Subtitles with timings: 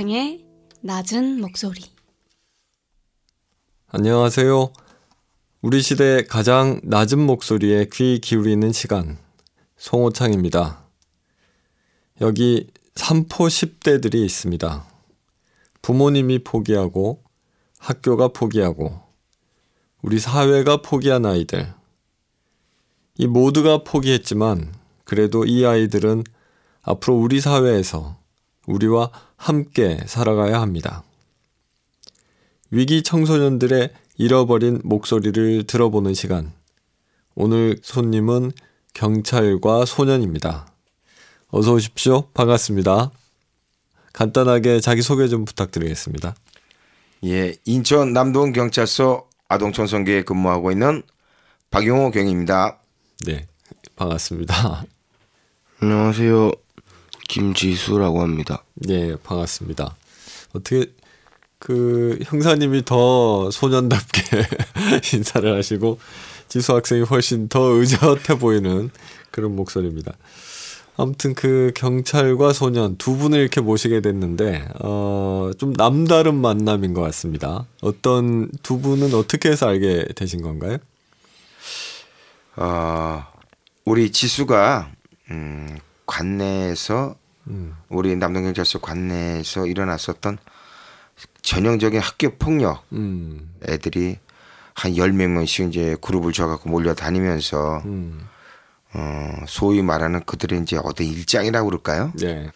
[0.00, 0.46] 송호창의
[0.80, 1.82] 낮은 목소리.
[3.88, 4.72] 안녕하세요.
[5.60, 9.18] 우리 시대 가장 낮은 목소리에 귀 기울이는 시간,
[9.76, 10.84] 송호창입니다.
[12.22, 14.86] 여기 삼포 10대들이 있습니다.
[15.82, 17.22] 부모님이 포기하고,
[17.78, 19.02] 학교가 포기하고,
[20.00, 21.74] 우리 사회가 포기한 아이들.
[23.16, 24.74] 이 모두가 포기했지만,
[25.04, 26.24] 그래도 이 아이들은
[26.82, 28.16] 앞으로 우리 사회에서
[28.66, 31.02] 우리와 함께 살아가야 합니다.
[32.70, 36.52] 위기 청소년들의 잃어버린 목소리를 들어보는 시간.
[37.34, 38.52] 오늘 손님은
[38.92, 40.70] 경찰과 소년입니다.
[41.48, 42.28] 어서 오십시오.
[42.34, 43.12] 반갑습니다.
[44.12, 46.34] 간단하게 자기소개 좀 부탁드리겠습니다.
[47.24, 51.02] 예, 인천 남동 경찰서 아동청소년계에 근무하고 있는
[51.70, 52.78] 박용호 경입니다.
[53.24, 53.46] 네,
[53.96, 54.84] 반갑습니다.
[55.80, 56.52] 안녕하세요.
[57.30, 58.64] 김지수라고 합니다.
[58.74, 59.94] 네, 반갑습니다.
[60.52, 60.86] 어떻게
[61.60, 64.22] 그 형사님이 더 소년답게
[65.14, 66.00] 인사를 하시고
[66.48, 68.90] 지수 학생이 훨씬 더 의젓해 보이는
[69.30, 70.12] 그런 목소리입니다.
[70.96, 77.64] 아무튼 그 경찰과 소년 두 분을 이렇게 모시게 됐는데 어, 좀 남다른 만남인 것 같습니다.
[77.80, 80.78] 어떤 두 분은 어떻게 해서 알게 되신 건가요?
[82.56, 83.24] 어,
[83.84, 84.90] 우리 지수가
[85.30, 87.76] 음, 관내에서 음.
[87.88, 90.38] 우리 남동경찰서 관내에서 일어났었던
[91.42, 94.18] 전형적인 학교 폭력 음, 애들이
[94.74, 98.26] 한 열몇 명씩 이제 그룹을 줘갖고 몰려다니면서 음,
[98.94, 102.12] 어, 소위 말하는 그들의 이제 어떤 일장이라고 그럴까요?
[102.18, 102.50] 네,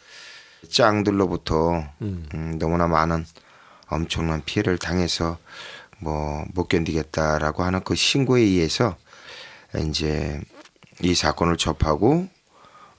[0.70, 3.26] 짱들로부터 음, 음, 너무나 많은
[3.88, 5.38] 엄청난 피해를 당해서
[5.98, 8.96] 뭐 못 견디겠다라고 하는 그 신고에 의해서
[9.88, 10.40] 이제
[11.00, 12.28] 이 사건을 접하고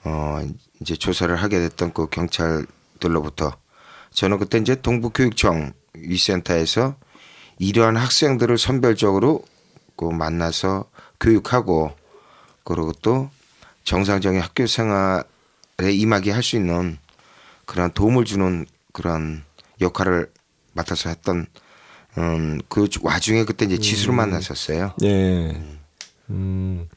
[0.03, 0.41] 어
[0.81, 3.57] 이제 조사를 하게 됐던 그 경찰들로부터
[4.11, 6.95] 저는 그때 이제 동부교육청 위센터에서
[7.59, 9.43] 이러한 학생들을 선별적으로
[9.95, 11.95] 그 만나서 교육하고
[12.63, 13.29] 그리고 또
[13.83, 15.23] 정상적인 학교 생활에
[15.91, 16.97] 임하게 할 수 있는
[17.65, 19.43] 그런 도움을 주는 그런
[19.81, 20.31] 역할을
[20.73, 21.47] 맡아서 했던
[22.17, 24.93] 음, 그 와중에 그때 이제 지수를 만났었어요.
[25.01, 25.61] 네,
[26.29, 26.94] 음, 그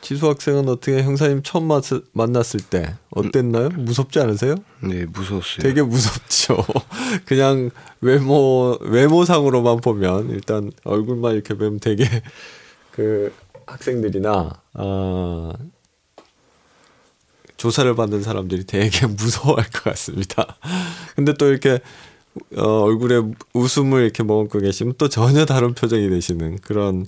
[0.00, 3.68] 지수 학생은 어떻게 형사님 처음 맞, 만났을 때 어땠나요?
[3.70, 4.56] 무섭지 않으세요?
[4.80, 5.62] 네, 무서웠어요.
[5.62, 6.64] 되게 무섭죠.
[7.26, 12.04] 그냥 외모 외모상으로만 보면 일단 얼굴만 이렇게 보면 되게
[12.92, 13.32] 그
[13.66, 15.52] 학생들이나 아
[17.56, 20.56] 조사를 받는 사람들이 되게 무서워할 것 같습니다.
[21.14, 21.80] 근데 또 이렇게
[22.56, 23.20] 어, 얼굴에
[23.52, 27.06] 웃음을 이렇게 머금고 계시면 또 전혀 다른 표정이 되시는 그런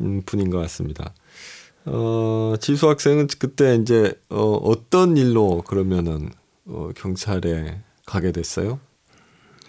[0.00, 1.14] 음, 분인 것 같습니다.
[1.86, 6.30] 어, 지수 학생은 그때 이제 어, 어떤 일로 그러면은
[6.66, 8.80] 어, 경찰에 가게 됐어요?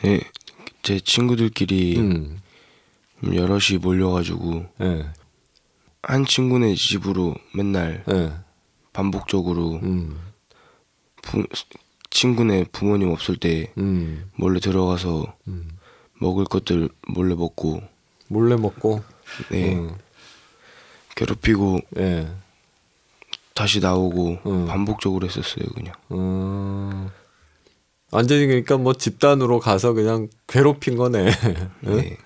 [0.02, 0.22] 네,
[0.82, 2.40] 제 친구들끼리 음,
[3.24, 5.06] 여럿이 몰려가지고 예,
[6.04, 8.32] 한 친구네 집으로 맨날 예,
[8.94, 10.20] 반복적으로 음,
[11.22, 11.46] 부,
[12.10, 15.70] 친구네 부모님 없을 때 음, 몰래 들어가서 음.
[16.22, 17.82] 먹을 것들 몰래 먹고
[18.28, 19.04] 몰래 먹고,
[19.50, 19.76] 네.
[19.76, 19.96] 음,
[21.16, 22.28] 괴롭히고 예,
[23.54, 24.66] 다시 나오고 음.
[24.68, 25.94] 반복적으로 했었어요 그냥.
[26.12, 27.10] 음,
[28.12, 31.32] 완전히 그러니까 뭐 집단으로 가서 그냥 괴롭힌 거네.
[31.88, 31.98] 응?
[31.98, 32.18] 네.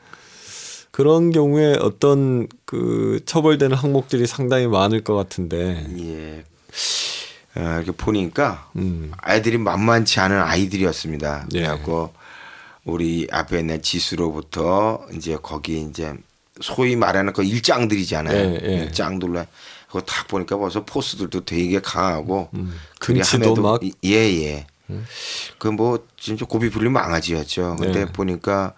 [0.91, 6.43] 그런 경우에 어떤 그 처벌되는 항목들이 상당히 많을 것 같은데, 예.
[7.55, 11.47] 어, 이렇게 보니까 음, 아이들이 만만치 않은 아이들이었습니다.
[11.53, 11.59] 예.
[11.59, 12.11] 그래갖고
[12.83, 16.15] 우리 앞에 있는 지수로부터 이제 거기 이제
[16.61, 18.37] 소위 말하는 그 일장들이잖아요.
[18.37, 18.73] 예, 예.
[18.83, 19.45] 일장들로
[19.87, 22.49] 그거 딱 보니까 벌써 포스들도 되게 강하고
[22.99, 24.11] 그리 근치도 함에도 막- 이- 예
[24.43, 24.67] 예.
[25.57, 27.77] 그뭐 진짜 고비 불린 망아지였죠.
[27.79, 28.11] 근데 네.
[28.11, 28.73] 보니까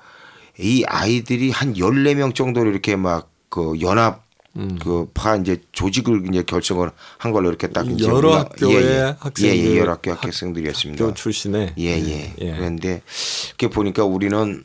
[0.59, 4.23] 이 아이들이 한 14명 정도로 이렇게 막 그 연합
[4.55, 4.79] 음.
[4.81, 9.15] 그파 이제 조직을 이제 결성을 한 걸로 이렇게 딱 이제 여러 학교의 예, 예.
[9.19, 11.03] 학생들, 예, 예, 여러 학교 학- 학생들이었습니다.
[11.03, 12.33] 학교 출신에 예, 예.
[12.39, 12.51] 예.
[12.55, 13.01] 그런데
[13.49, 14.63] 이렇게 보니까 우리는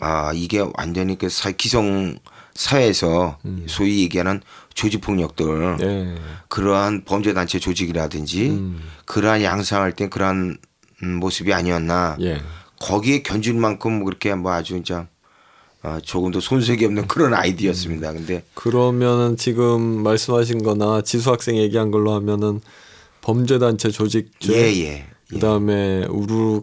[0.00, 2.18] 아 이게 완전히 그 사, 기성
[2.54, 4.40] 사회에서 소위 얘기하는
[4.74, 6.14] 조직 폭력들 예.
[6.48, 8.80] 그러한 범죄 단체 조직이라든지 음.
[9.06, 10.56] 그러한 양상할 때 그러한
[11.02, 12.40] 음, 모습이 아니었나 예.
[12.80, 15.06] 거기에 견줄 만큼 그렇게 뭐 아주 진짜
[15.82, 18.12] 어, 조금도 손색이 없는 그런 아이디였습니다.
[18.12, 22.60] 근데 그러면은 지금 말씀하신 거나 지수 학생 얘기한 걸로 하면은
[23.20, 25.06] 범죄 단체 조직죄 예, 예.
[25.28, 26.62] 그다음에 우르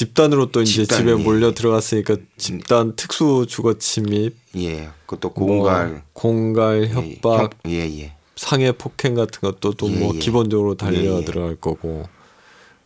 [0.00, 1.54] 집단으로 또 이제 집단, 집에 예, 몰려 예.
[1.54, 4.88] 들어갔으니까 집단 특수 주거 침입 예.
[5.04, 8.14] 그것도 뭐 공갈 공갈 협박 예, 예.
[8.34, 10.18] 상해 폭행 같은 것도 또뭐 예, 예.
[10.18, 11.24] 기본적으로 달려 예, 예.
[11.26, 12.04] 들어갈 거고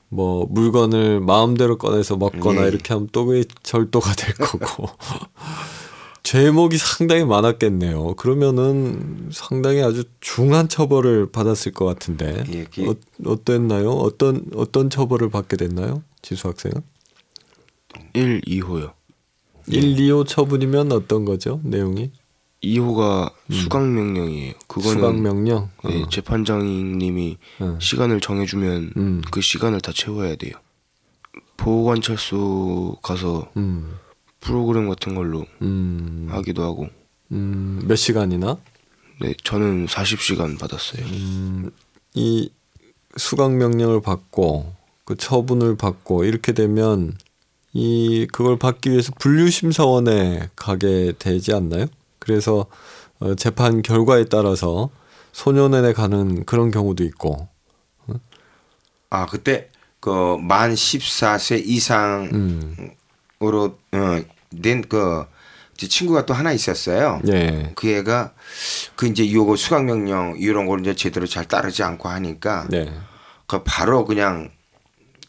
[0.09, 2.69] 뭐 물건을 마음대로 꺼내서 먹거나 예.
[2.69, 4.89] 이렇게 하면 또 그게 절도가 될 거고
[6.25, 8.15] 죄목이 상당히 많았겠네요.
[8.15, 12.95] 그러면은 상당히 아주 중한 처벌을 받았을 것 같은데 예, 그- 어,
[13.31, 13.91] 어땠나요?
[13.91, 16.03] 어떤 어떤 처벌을 받게 됐나요?
[16.23, 16.83] 지수 학생은
[18.15, 18.93] 1, 2호요.
[19.69, 21.61] 1, 2호 처분이면 어떤 거죠?
[21.65, 22.11] 내용이
[22.63, 24.55] 2호가 수강 명령이에요.
[24.67, 25.71] 그거는 수강 명령.
[25.85, 26.09] 네, 어.
[26.09, 27.79] 재판장님이 어.
[27.81, 29.23] 시간을 정해주면 음.
[29.31, 30.55] 그 시간을 다 채워야 돼요.
[31.57, 33.95] 보호관찰소 가서 음,
[34.41, 36.89] 프로그램 같은 걸로 음, 하기도 하고
[37.33, 38.59] 음, 몇 시간이나?
[39.21, 41.05] 네 저는 40시간 받았어요.
[41.07, 41.71] 음,
[42.15, 42.51] 이
[43.17, 44.75] 수강 명령을 받고
[45.05, 47.17] 그 처분을 받고 이렇게 되면
[47.75, 51.87] 이 그걸 받기 위해서 분류 심사원에 가게 되지 않나요?
[52.21, 52.67] 그래서
[53.19, 54.91] 어, 재판 결과에 따라서
[55.33, 57.49] 소년원에 가는 그런 경우도 있고.
[59.11, 62.97] 아 그때 그 만 14세 이상으로 음,
[63.41, 64.21] 어,
[64.63, 65.25] 된그
[65.77, 67.21] 친구가 또 하나 있었어요.
[67.29, 68.33] 예, 그 애가
[68.97, 72.93] 그 이제 요거 수강 명령 이런 걸 이제 제대로 잘 따르지 않고 하니까 네,
[73.47, 74.51] 그 바로 그냥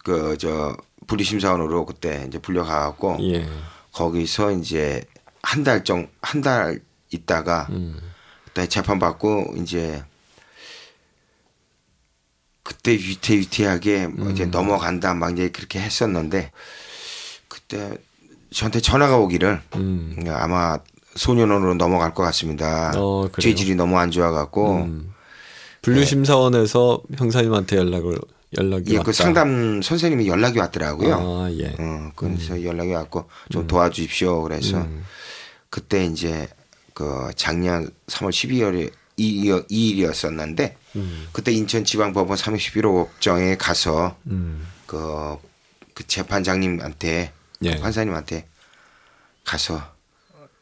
[0.04, 0.76] 그 저
[1.08, 3.48] 분리심사원으로 그때 이제 불려가갖고 예,
[3.92, 5.04] 거기서 이제
[5.44, 6.82] 한 달 정 한 달
[7.12, 8.00] 있다가 음,
[8.46, 10.04] 그때 재판 받고 이제
[12.64, 14.32] 그때 위태위태하게 뭐 음.
[14.32, 16.52] 이제 넘어간다 막 이제 그렇게 했었는데
[17.48, 17.98] 그때
[18.52, 20.80] 저한테 전화가 오기를 음, 아마
[21.16, 22.92] 소년원으로 넘어갈 것 같습니다.
[22.96, 23.30] 어?
[23.40, 25.14] 죄질이 너무 안 좋아갖고 음.
[25.84, 28.18] 분류심사원에서 형사님한테 연락을
[28.58, 29.06] 연락이 예, 왔다.
[29.06, 31.16] 그 상담 선생님이 연락이 왔더라고요.
[31.16, 31.76] 아, 예.
[31.80, 34.42] 어, 그래서 연락이 왔고 좀 도와주십시오.
[34.44, 35.04] 그래서 음.
[35.70, 36.48] 그때 이제
[36.94, 41.28] 그 작년 3월 12월에 2일이었었는데 음.
[41.32, 44.68] 그때 인천지방법원 31호 법정에 가서 음.
[44.86, 45.38] 그,
[45.94, 47.80] 그 재판장님한테 예.
[47.80, 48.48] 판사님한테
[49.44, 49.82] 가서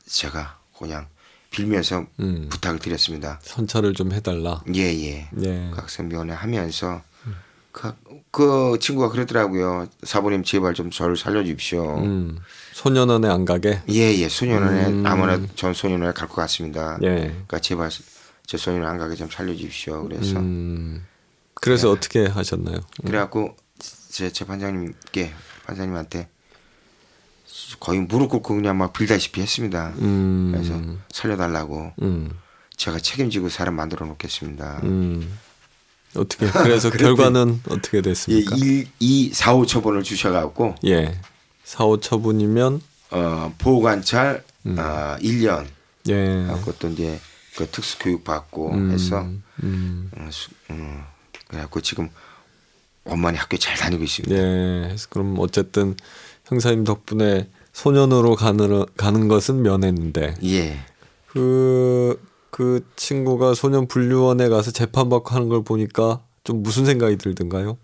[0.05, 1.07] 제가 그냥
[1.49, 2.47] 빌면서 음.
[2.49, 3.39] 부탁을 드렸습니다.
[3.43, 4.63] 선처를 좀 해달라.
[4.73, 5.29] 예예.
[5.41, 5.69] 예.
[5.71, 7.01] 그 학생 면회 하면서
[7.73, 7.91] 그,
[8.31, 9.87] 그 친구가 그러더라고요.
[10.03, 11.97] 사부님 제발 좀 저를 살려주십시오.
[11.97, 12.37] 음.
[12.71, 13.81] 소년원에 안 가게.
[13.89, 14.29] 예예.
[14.29, 15.05] 소년원에 음.
[15.05, 16.97] 아무나 전 소년원에 갈 것 같습니다.
[17.01, 17.07] 예.
[17.07, 17.89] 그러니까 제발
[18.45, 20.03] 저 소년원 안 가게 좀 살려주십시오.
[20.07, 21.03] 그래서 음.
[21.55, 21.93] 그래서 네.
[21.93, 22.77] 어떻게 하셨나요?
[23.05, 23.55] 그래갖고
[24.09, 25.33] 제 재판장님께
[25.65, 26.29] 판사님한테
[27.79, 29.93] 거의 무릎 꿇고 그냥 막 빌다시피 했습니다.
[29.97, 30.51] 음.
[30.53, 30.79] 그래서
[31.11, 32.31] 살려달라고 음.
[32.77, 34.81] 제가 책임지고 사람 만들어 놓겠습니다.
[36.15, 36.21] 음.
[36.21, 38.55] 어떻게 그래서 결과는 어떻게 예, 됐습니까?
[38.55, 41.19] 1, 2, 4, 5 처분을 주셔갖고 예.
[41.63, 42.81] 사후 처분이면
[43.11, 44.77] 어, 보호 관찰 음.
[44.77, 45.65] 어, 1년
[46.09, 46.45] 예.
[46.47, 47.19] 하고 또 이제
[47.55, 48.91] 그 특수 교육 받고 음.
[48.91, 49.25] 해서
[49.63, 50.09] 음.
[50.17, 51.03] 어, 수, 음,
[51.47, 52.09] 그래갖고 지금
[53.05, 54.35] 엄마니 학교 잘 다니고 있습니다.
[54.35, 54.95] 예.
[55.09, 55.95] 그럼 어쨌든
[56.45, 60.79] 형사님 덕분에 소년으로 가는 가는 것은 면했는데 예.
[61.27, 62.19] 그,
[62.55, 67.79] 그 친구가 소년 분류원에 가서 재판받고 하는 걸 보니까 좀 무슨 생각이 들던가요?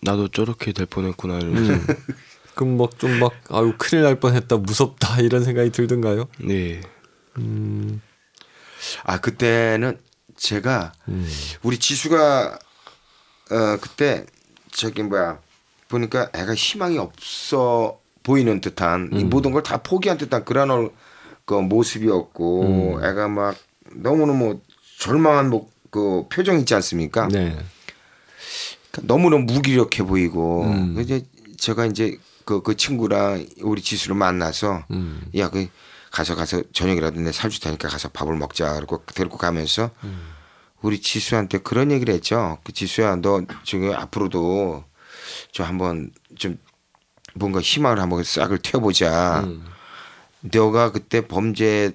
[0.00, 1.86] 나도 저렇게 될 뻔했구나 이러면서 음.
[2.54, 6.28] 그럼 막 좀 막 아유 큰일 날 뻔했다 무섭다 이런 생각이 들던가요?
[6.40, 6.80] 네
[7.36, 8.00] 음,
[9.04, 10.00] 아 그때는
[10.38, 11.28] 제가 음,
[11.62, 12.58] 우리 지수가
[13.50, 14.24] 어 그때
[14.72, 15.40] 저기 뭐야
[15.88, 19.28] 보니까 애가 희망이 없어 보이는 듯한 이 음.
[19.28, 20.90] 모든 걸 다 포기한 듯한 그런 얼-
[21.46, 23.04] 그 모습이었고 음.
[23.04, 23.56] 애가 막
[23.92, 24.60] 너무너무
[24.98, 27.28] 절망한 뭐, 그 표정 있지 않습니까?
[27.28, 27.56] 네,
[28.90, 31.00] 그러니까 너무너무 무기력해 보이고 음.
[31.00, 31.24] 이제
[31.56, 35.68] 제가 이제 그, 그 친구랑 우리 지수를 만나서 음, 야그
[36.10, 40.28] 가서 가서 저녁이라도 내 살줄 테니까 가서 밥을 먹자 그러고 데리고 가면서 음.
[40.82, 42.58] 우리 지수한테 그런 얘기를 했죠.
[42.64, 44.84] 그 지수야 너 지금 앞으로도
[45.52, 46.58] 저 한번 좀
[47.34, 49.42] 뭔가 희망을 한번 싹을 튀어보자.
[49.44, 49.64] 음,
[50.52, 51.92] 너가 그때 범죄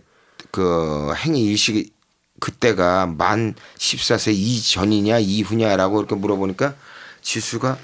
[0.51, 1.91] 그 행위 일시
[2.39, 6.75] 그때가 만 14세 이전이냐 이후냐라고 이렇게 물어보니까
[7.21, 7.77] 지수가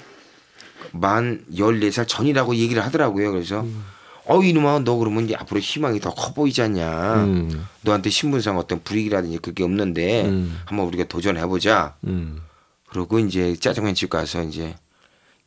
[0.92, 3.30] 만 14살 전이라고 얘기를 하더라고요.
[3.32, 3.64] 그래서
[4.26, 7.24] 어 이놈아 너 그러면 이제 앞으로 희망이 더 커 보이지 않냐.
[7.24, 10.60] 음, 너한테 신분상 어떤 불이익이라든지 그게 없는데 음.
[10.66, 11.94] 한번 우리가 도전해 보자.
[12.04, 12.42] 음,
[12.90, 14.74] 그러고 이제 짜장면 집 가서 이제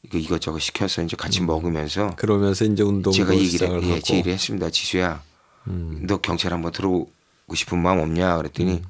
[0.04, 4.70] 이거 이것저것 시켜서 이제 같이 먹으면서 그러면서 이제 운동도 제가 얘기를 예, 제 얘기를 했습니다.
[4.70, 5.22] 지수야.
[5.68, 8.82] 음, 너 경찰 한번 들어오고 싶은 마음 없냐 그랬더니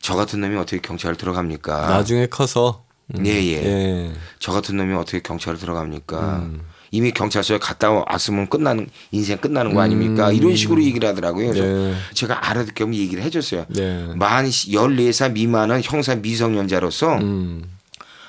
[0.00, 1.88] 저 같은 놈이 어떻게 경찰을 들어갑니까?
[1.88, 2.84] 나중에 커서
[3.14, 3.64] 음, 예, 예.
[3.64, 4.12] 예.
[4.38, 6.38] 저 같은 놈이 어떻게 경찰을 들어갑니까?
[6.38, 6.62] 음.
[6.90, 10.30] 이미 경찰서에 갔다 왔으면 끝나는 인생 끝나는 거 아닙니까?
[10.30, 11.48] 이런 식으로 얘기를 하더라고요.
[11.48, 11.94] 그래서 네.
[12.12, 13.64] 제가 알아듣게 하면 얘기를 해줬어요.
[13.68, 14.12] 네.
[14.14, 17.64] 만 14살 미만은 형사 미성년자로서 음,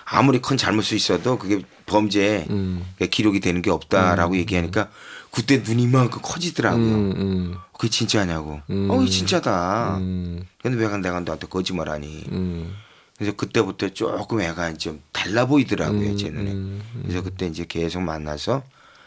[0.06, 1.62] 아무리 큰 잘못이 있어도 그게
[1.94, 2.84] 범죄에 음.
[3.00, 4.90] 기록이 되는 게 없다라고 얘기하니까
[5.32, 6.84] 그때 눈이 이만큼 커지더라고요.
[6.84, 8.62] 음, 음, 그게 진짜냐고.
[8.70, 8.90] 음.
[8.90, 9.98] 어, 진짜다.
[9.98, 12.26] 음, 근데 왜 내가 너한테 거짓말하니?
[12.32, 12.76] 음,
[13.18, 16.52] 그래서 그때부터 조금 애가 좀 달라 보이더라고요, 음, 제 눈에.
[16.52, 18.64] 음, 그래서 그때 이제 계속 만나서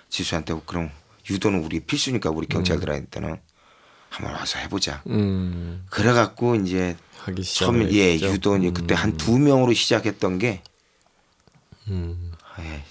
[0.08, 0.90] 지수한테 그럼
[1.28, 3.36] 유도는 우리 필수니까 우리 경찰들한테는
[4.10, 5.02] 한번 와서 해보자.
[5.08, 5.84] 음.
[5.90, 6.96] 그래갖고 이제
[7.44, 8.14] 처음에 예.
[8.20, 10.62] 유도 이제 그때 한 두 명으로 시작했던 게
[11.88, 12.32] 음.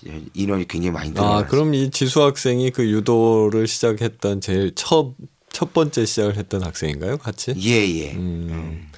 [0.08, 1.38] 예, 인원이 굉장히 많이 늘어났어요.
[1.38, 5.14] 아, 그럼 이 지수 학생이 그 유도를 시작했던 제일 첫,
[5.52, 7.18] 첫 번째 시작을 했던 학생인가요?
[7.18, 7.54] 같이?
[7.58, 8.14] 예예.
[8.14, 8.92] 음.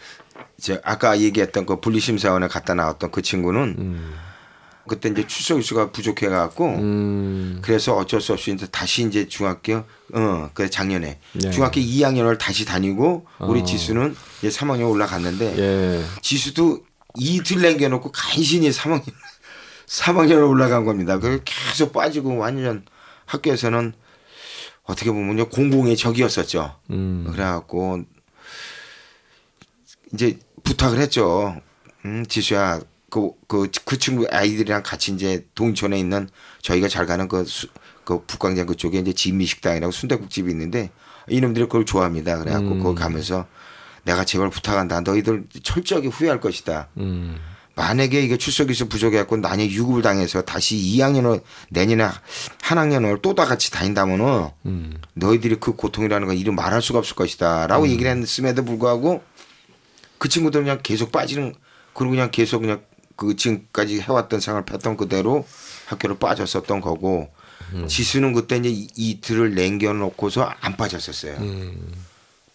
[0.57, 4.13] 이제 아까 얘기했던 그 분리심사원에 갔다 나왔던 그 친구는 음.
[4.87, 7.59] 그때 이제 출석 일수가 부족해 갖고 음.
[7.61, 9.83] 그래서 어쩔 수 없이 이제 다시 이제 중학교
[10.13, 11.51] 어 그래 작년에 네.
[11.51, 13.63] 중학교 2학년을 다시 다니고 우리 어.
[13.63, 16.03] 지수는 이제 3학년 올라갔는데 예.
[16.21, 16.83] 지수도
[17.15, 19.03] 이틀 남겨놓고 간신히 3학년
[19.87, 21.17] 3학년 올라간 겁니다.
[21.17, 22.85] 그 계속 빠지고 완전
[23.25, 23.93] 학교에서는
[24.83, 26.75] 어떻게 보면 공공의 적이었었죠.
[26.91, 27.27] 음.
[27.31, 28.03] 그래갖고
[30.13, 31.59] 이제 부탁을 했죠.
[32.05, 32.79] 음, 지수야,
[33.09, 36.29] 그, 그, 그 친구 아이들이랑 같이 이제 동천에 있는
[36.61, 37.67] 저희가 잘 가는 그, 수,
[38.05, 40.91] 그 북광장 그쪽에 이제 진미식당이라고 순대국집이 있는데
[41.29, 42.39] 이놈들이 그걸 좋아합니다.
[42.39, 42.83] 그래갖고 음.
[42.83, 43.47] 거기 가면서
[44.03, 45.01] 내가 제발 부탁한다.
[45.01, 46.87] 너희들 철저하게 후회할 것이다.
[46.97, 47.37] 음.
[47.77, 52.03] 만약에 이게 출석에서 부족해갖고 만약 유급을 당해서 다시 2학년을 내년에
[52.61, 54.99] 한 학년을 또 다 같이 다닌다면은 음.
[55.13, 59.21] 너희들이 그 고통이라는 걸 이루 말할 수가 없을 것이다라고 얘기를 했음에도 불구하고
[60.17, 61.53] 그 친구들 그냥 계속 빠지는
[61.93, 62.81] 그리고 그냥 계속 그냥
[63.15, 65.45] 그 지금까지 해왔던 생활 패턴 그대로
[65.85, 67.29] 학교를 빠졌었던 거고
[67.87, 71.37] 지수는 그때 이제 이- 이틀을 남겨놓고서 안 빠졌었어요.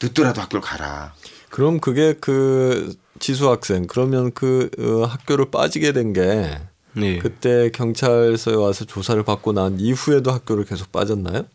[0.03, 1.15] 늦더라도 학교를 가라.
[1.51, 6.59] 그럼 그게 그 지수 학생 그러면 그 어, 학교를 빠지게 된게
[6.95, 7.19] 네.
[7.19, 11.47] 그때 경찰서에 와서 조사를 받고 난 이후에도 학교를 계속 빠졌나요?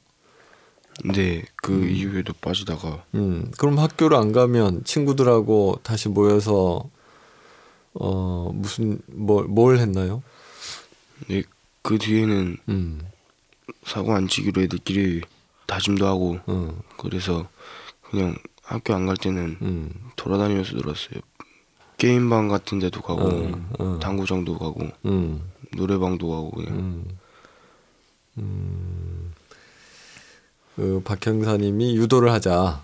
[1.14, 1.44] 네.
[1.58, 3.52] 그 이후에도 빠지다가 음.
[3.60, 6.90] 그럼 학교를 안 가면 친구들하고 다시 모여서
[7.94, 10.24] 어 무슨 뭘 뭘 했나요?
[11.28, 11.44] 네.
[11.84, 13.02] 그 뒤에는 음.
[13.86, 15.22] 사고 안 치기로 애들끼리
[15.68, 16.80] 다짐도 하고 음.
[16.98, 17.48] 그래서
[18.10, 19.92] 그냥 학교 안 갈 때는 음.
[20.16, 21.20] 돌아다니면서 놀았어요.
[21.98, 24.00] 게임방 같은 데도 가고 어, 어.
[24.02, 25.42] 당구장도 가고 음.
[25.76, 27.06] 노래방도 가고 그냥 음.
[28.38, 29.34] 음.
[30.76, 32.84] 그 박형사님이 유도를 하자.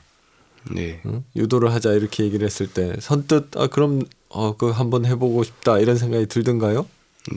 [0.71, 1.01] 네.
[1.05, 1.23] 응?
[1.35, 5.95] 유도를 하자 이렇게 얘기를 했을 때 선뜻 아 그럼 어 그 한번 해보고 싶다 이런
[5.97, 6.87] 생각이 들던가요?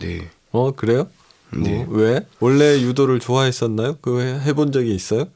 [0.01, 0.31] 네.
[0.53, 1.09] 어 그래요?
[1.53, 1.85] 네.
[1.85, 2.27] 뭐, 왜?
[2.41, 3.99] 원래 유도를 좋아했었나요?
[4.01, 5.27] 그 해- 해본 적이 있어요?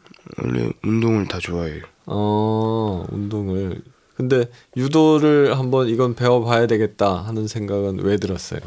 [0.42, 1.82] 원래 운동을 다 좋아해요.
[2.06, 3.82] 어 운동을
[4.20, 8.60] 근데 유도를 한번 이건 배워봐야 되겠다 하는 생각은 왜 들었어요?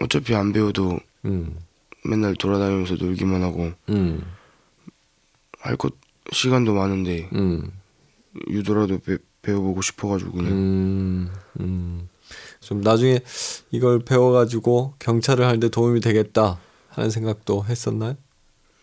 [0.00, 1.56] 어차피 안 배워도 음,
[2.04, 4.22] 맨날 돌아다니면서 놀기만 하고 음,
[5.60, 5.94] 할것
[6.32, 7.70] 시간도 많은데 음,
[8.48, 12.08] 유도라도 배, 배워보고 싶어가지고 그냥 음, 음.
[12.60, 13.20] 좀 나중에
[13.70, 16.58] 이걸 배워가지고 경찰을 하는데 도움이 되겠다
[16.88, 18.16] 하는 생각도 했었나요?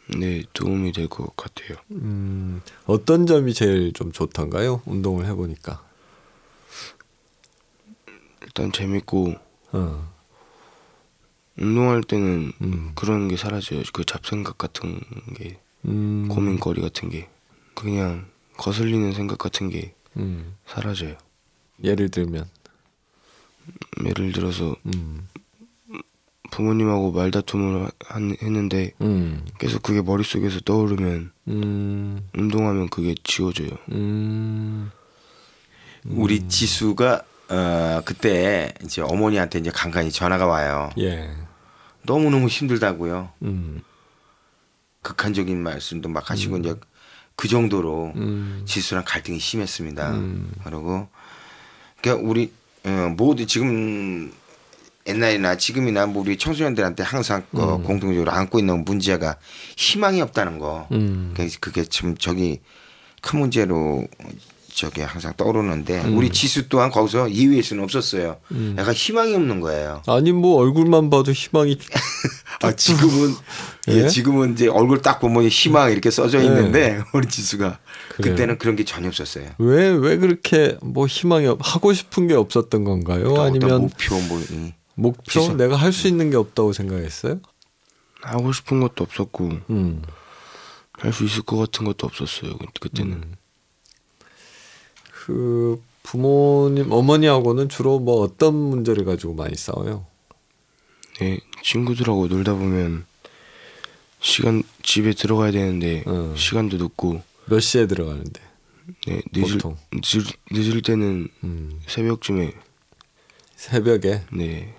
[0.08, 1.78] 네 도움이 될 것 같아요.
[1.92, 4.82] 음, 어떤 점이 제일 좀 좋던가요?
[4.86, 5.84] 운동을 해보니까.
[8.44, 9.34] 일단 재밌고
[9.72, 10.14] 어,
[11.58, 12.92] 운동할 때는 음.
[12.96, 13.82] 그런 게 사라져요.
[13.94, 15.00] 그 잡생각 같은
[15.36, 17.28] 게 음, 고민거리 같은 게
[17.74, 21.18] 그냥 거슬리는 생각 같은 게 음, 사라져요.
[21.84, 22.48] 예를 들면,
[24.06, 25.28] 예를 들어서 음,
[26.52, 33.70] 부모님하고 말다툼을 한- 했는데 음, 계속 그게 머릿속에서 떠오르면 음, 운동하면 그게 지워져요.
[33.92, 34.92] 음,
[36.06, 40.90] 우리 지수가 어 그때 이제 어머니한테 이제 간간히 전화가 와요.
[41.00, 41.30] 예,
[42.06, 43.30] 너무 너무 힘들다고요.
[43.44, 43.82] 음,
[45.02, 46.75] 극한적인 말씀도 막 하시고 이제
[47.36, 50.12] 그 정도로 음, 지수랑 갈등이 심했습니다.
[50.12, 50.52] 음.
[50.64, 51.08] 그리고
[52.02, 52.52] 그러니까 우리
[52.86, 54.32] 어, 모두 지금
[55.08, 59.38] 옛날이나 지금이나 뭐 우리 청소년들한테 항상 그 공통적으로 안고 있는 문제가
[59.78, 60.88] 희망이 없다는 거.
[60.92, 62.60] 음, 그게- 참 저기
[63.22, 64.04] 큰 문제로
[64.74, 66.18] 저게 항상 떠오르는데 음.
[66.18, 68.38] 우리 지수 또한 거기서 예외일 수는 없었어요.
[68.78, 70.02] 약간 희망이 없는 거예요.
[70.08, 71.78] 아니 뭐 얼굴만 봐도 희망이
[72.62, 73.34] 아, 지금은
[73.90, 74.04] 예?
[74.04, 74.08] 예?
[74.10, 76.46] 지금은 이제 얼굴 딱 보면 희망 이렇게 써져 예.
[76.46, 78.34] 있는데 우리 지수가 그래요.
[78.36, 79.50] 그때는 그런 게 전혀 없었어요.
[79.60, 83.30] 왜 왜 그렇게 뭐 희망이 없, 하고 싶은 게 없었던 건가요?
[83.30, 84.74] 어떤 아니면 목표 뭐 이.
[84.96, 85.54] 목표 지수.
[85.56, 87.40] 내가 할 수 있는 게 없다고 생각했어요?
[88.22, 90.02] 하고 싶은 것도 없었고 음.
[90.94, 92.58] 할수 있을 것 같은 것도 없었어요.
[92.58, 93.36] 그- 그때는 음.
[95.12, 100.06] 그 부모님 어머니하고는 주로 뭐 어떤 문제를 가지고 많이 싸워요?
[101.20, 103.06] 네, 친구들하고 놀다 보면
[104.22, 106.34] 시간 집에 들어가야 되는데 어.
[106.38, 108.42] 시간도 늦고 몇 시에 들어가는데?
[109.08, 109.78] 네, 늦을, 보통.
[109.94, 111.82] 늦을 늦을 때는 음.
[111.88, 112.54] 새벽쯤에
[113.56, 114.24] 새벽에.
[114.32, 114.75] 네.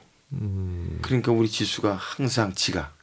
[1.02, 2.94] 그러니까 우리 지수가 항상 지각.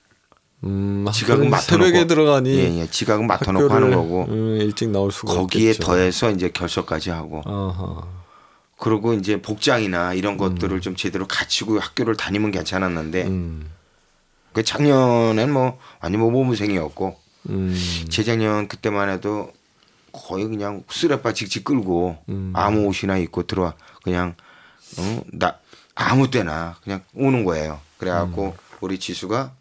[0.63, 2.88] 음, 지각은 학교는 맡아놓고 새벽에 들어가니 예, 예.
[2.88, 5.86] 지각은 맡아놓고 하는 거고 음, 일찍 나올 수가 거기에 없겠죠.
[5.86, 8.08] 더해서 이제 결석까지 하고 아하.
[8.78, 13.70] 그리고 이제 복장이나 이런 것들을 좀 제대로 갖추고 학교를 다니면 괜찮았는데 음.
[14.54, 17.18] 그 작년엔 뭐 아니 뭐 모무생이었고
[17.50, 17.75] 음.
[18.10, 19.52] 재작년 그때만 해도
[20.12, 22.54] 거의 그냥 쓰레빠 직직 끌고 음.
[22.56, 23.74] 아무 옷이나 입고 들어와
[24.04, 24.36] 그냥
[24.98, 25.58] 어, 나
[25.95, 27.79] 아무 때나 그냥 오는 거예요.
[27.97, 28.53] 그래갖고 음.
[28.81, 29.53] 우리 지수가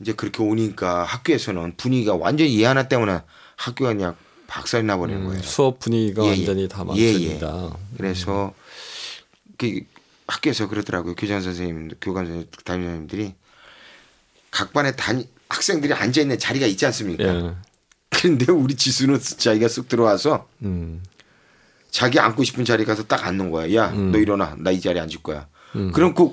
[0.00, 3.20] 이제 그렇게 오니까 학교에서는 분위기가 완전히 이 하나 때문에
[3.56, 5.42] 학교가 그냥 박살이 나버리는 거예요.
[5.42, 6.30] 수업 분위기가 예, 예.
[6.30, 7.12] 완전히 다 예, 예.
[7.12, 7.76] 망쳐진다.
[7.96, 8.54] 그래서
[9.56, 9.80] 그
[10.28, 11.14] 학교에서 그러더라고요.
[11.14, 13.34] 교장 선생님, 교감 선생님, 담임선생님들이
[14.50, 17.24] 각 반에 단 학생들이 앉아 있는 자리가 있지 않습니까?
[17.24, 17.54] 예.
[18.10, 21.02] 그런데 우리 지수는 자기가 쓱 들어와서 음.
[21.96, 23.74] 자기 앉고 싶은 자리 가서 딱 앉는 거야.
[23.74, 24.54] 야, 너 일어나.
[24.58, 25.46] 나 이 자리에 앉을 거야.
[25.76, 25.92] 음.
[25.92, 26.28] 그럼 그,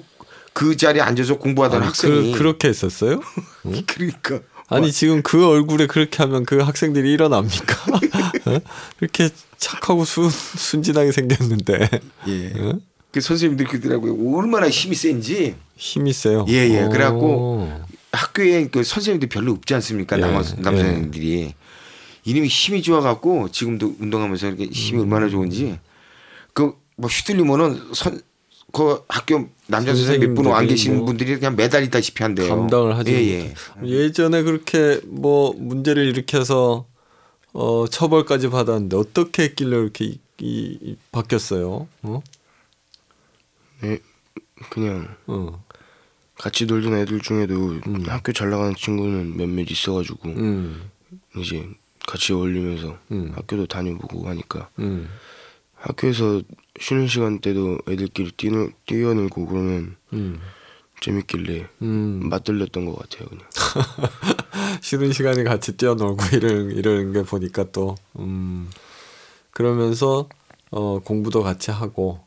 [0.52, 3.22] 그 자리에 앉아서 공부하던 아니, 학생이 그, 그렇게 했었어요?
[3.88, 7.76] 그러니까 아니 지금 그 얼굴에 그렇게 하면 그 학생들이 일어납니까?
[8.52, 8.60] 어?
[8.98, 11.90] 그렇게 착하고 순, 순진하게 생겼는데
[12.28, 12.52] 예.
[12.60, 12.80] 어?
[13.14, 14.36] 그 선생님들이 그러더라고요.
[14.38, 16.46] 얼마나 힘이 센지 힘이 세요.
[16.50, 16.84] 예, 예.
[16.84, 16.90] 오.
[16.90, 17.70] 그래갖고
[18.12, 20.18] 학교에 그 선생님들이 별로 없지 않습니까?
[20.18, 20.62] 예, 남, 예.
[20.62, 21.54] 남선생님들이
[22.26, 25.04] 이놈이 힘이 좋아갖고 지금도 운동하면서 이렇게 힘이 음.
[25.04, 25.80] 얼마나 좋은지
[26.54, 28.22] 그 뭐 휘둘리면은 선
[28.76, 32.50] 그 학교 남자 선생님 몇 분 안 계시는 뭐 분들이 그냥 매달리다시피 한대요.
[32.50, 33.54] 감당을 하지 예.
[33.84, 33.88] 예.
[33.88, 36.88] 예전에 그렇게 뭐 문제를 일으켜서
[37.52, 41.88] 어 처벌까지 받았는데 어떻게 했길래 이렇게 이, 이, 이 바뀌었어요?
[42.02, 42.24] 어?
[43.82, 44.00] 네,
[44.72, 45.64] 그냥 어.
[46.40, 50.90] 같이 놀던 애들 중에도 학교 잘 나가는 친구는 몇몇 있어가지고 음.
[51.38, 51.68] 이제
[52.08, 53.32] 같이 어울리면서 음.
[53.36, 55.10] 학교도 다녀보고 하니까 음.
[55.76, 56.42] 학교에서
[56.80, 60.40] 쉬는 시간 때도 애들끼리 뛰노, 뛰어놀고 그러면 음.
[61.02, 62.30] 재밌길래 음.
[62.30, 63.44] 맞들렸던 것 같아요 그냥
[64.82, 68.70] 쉬는 시간에 같이 뛰어놀고 이런 이런 게 보니까 또 음.
[69.52, 70.30] 그러면서
[70.72, 72.22] 어 공부도 같이 하고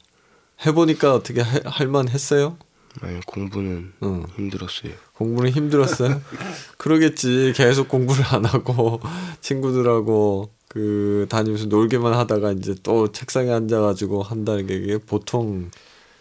[0.65, 2.57] 해보니까 어떻게 해- 할만 했어요?
[3.03, 4.25] 아니 공부는 응.
[4.37, 6.21] 힘들었어요 공부는 힘들었어요?
[6.79, 7.53] 그러겠지.
[7.57, 9.01] 계속 공부를 안 하고
[9.41, 15.71] 친구들하고 그 다니면서 놀기만 하다가 이제 또 책상에 앉아가지고 한다는 게 보통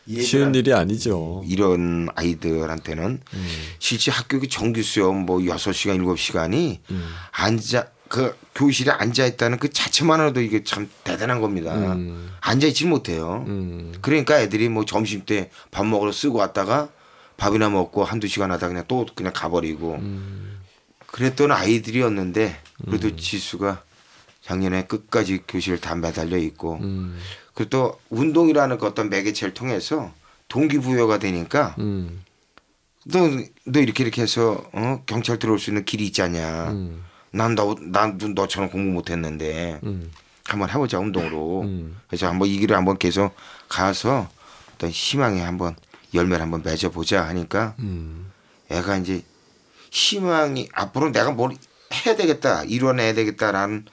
[0.07, 1.43] 쉬운 일이 아니죠.
[1.47, 3.47] 이런 아이들한테는 음.
[3.79, 7.07] 실제 학교 그 정규 수업 뭐 여섯 시간 일곱 시간이 음.
[7.31, 11.73] 앉아 그 교실에 앉아 있다는 그 자체만으로도 이게 참 대단한 겁니다.
[11.75, 12.31] 음.
[12.41, 13.43] 앉아 있지 못해요.
[13.47, 13.93] 음.
[14.01, 16.89] 그러니까 애들이 뭐 점심 때 밥 먹으러 쓰고 왔다가
[17.37, 20.59] 밥이나 먹고 한두 시간 하다 그냥 또 그냥 가버리고 음.
[21.07, 23.81] 그랬던 아이들이었는데 그래도 지수가
[24.41, 27.17] 작년에 끝까지 교실 다 매달려 있고 음.
[27.53, 30.13] 그리고 또 운동이라는 그 어떤 매개체를 통해서
[30.47, 32.23] 동기부여가 되니까 음.
[33.05, 33.19] 너,
[33.65, 35.01] 너 이렇게 이렇게 해서 어?
[35.05, 36.69] 경찰 들어올 수 있는 길이 있지 않냐.
[37.35, 37.37] 음.
[37.37, 40.11] 난 너, 난 너처럼 공부 못했는데 음.
[40.45, 41.61] 한번 해보자 운동으로.
[41.61, 41.97] 음.
[42.07, 43.35] 그래서 한번 이 길을 한번 계속
[43.67, 44.29] 가서
[44.75, 45.75] 어떤 희망에 한번
[46.13, 48.31] 열매를 한번 맺어보자 하니까 음.
[48.71, 49.23] 애가 이제
[49.91, 51.55] 희망이 앞으로 내가 뭘
[52.05, 53.85] 해야 되겠다 이뤄내야 되겠다라는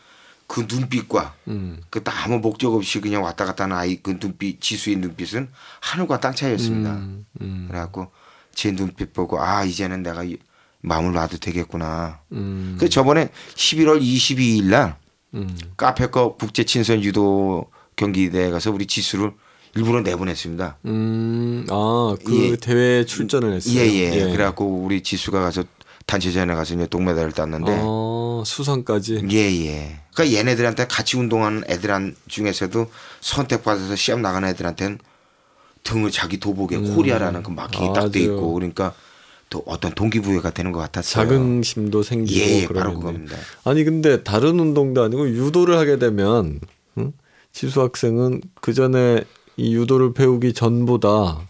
[0.47, 1.81] 그 눈빛과 음.
[1.91, 5.51] 그 아무 목적 없이 그냥 왔다 갔다 하는 아이 그 눈빛 지수의 눈빛은
[5.81, 6.91] 하늘과 땅 차이였습니다.
[6.93, 7.27] 음.
[7.41, 7.67] 음.
[7.69, 8.13] 그래갖고
[8.55, 10.37] 제 눈빛 보고 아 이제는 내가 이-
[10.83, 12.21] 마음을 놔도 되겠구나.
[12.33, 12.77] 음.
[12.79, 14.97] 그 저번에 11월 22일 날
[15.35, 15.57] 음.
[15.77, 17.67] 카페커 국제 친선 유도
[17.97, 19.33] 경기대에 가서 우리 지수를
[19.75, 20.79] 일부러 내보냈습니다.
[20.85, 21.67] 음.
[21.71, 22.57] 아, 그 예.
[22.57, 23.81] 대회에 출전을 했어요.
[23.81, 24.33] 예예.
[24.33, 25.65] 그래갖고 우리 지수가 가서
[26.07, 29.23] 단체전에 가서 이제 동메달을 땄는데 어, 수상까지.
[29.31, 30.01] 예 예.
[30.13, 32.91] 그러니까 얘네들한테 같이 운동하는 애들 중에서도
[33.21, 34.99] 선택받아서 시합 나가는 애들한테는
[35.85, 38.09] 등을 자기 도복에 코리아라는 그 마킹이 딱돼 음.
[38.09, 38.19] 아주.
[38.21, 38.95] 있고 그러니까
[39.53, 41.29] 또 어떤 동기부여가 되는 것 같았어요.
[41.29, 42.67] 자긍심도 생기고 예, 예.
[42.67, 43.37] 바로 그겁니다.
[43.65, 46.59] 아니 근데 다른 운동도 아니고 유도를 하게 되면
[46.97, 47.13] 응?
[47.53, 49.25] 지수 학생은 그 전에
[49.59, 51.47] 이 유도를 배우기 전보다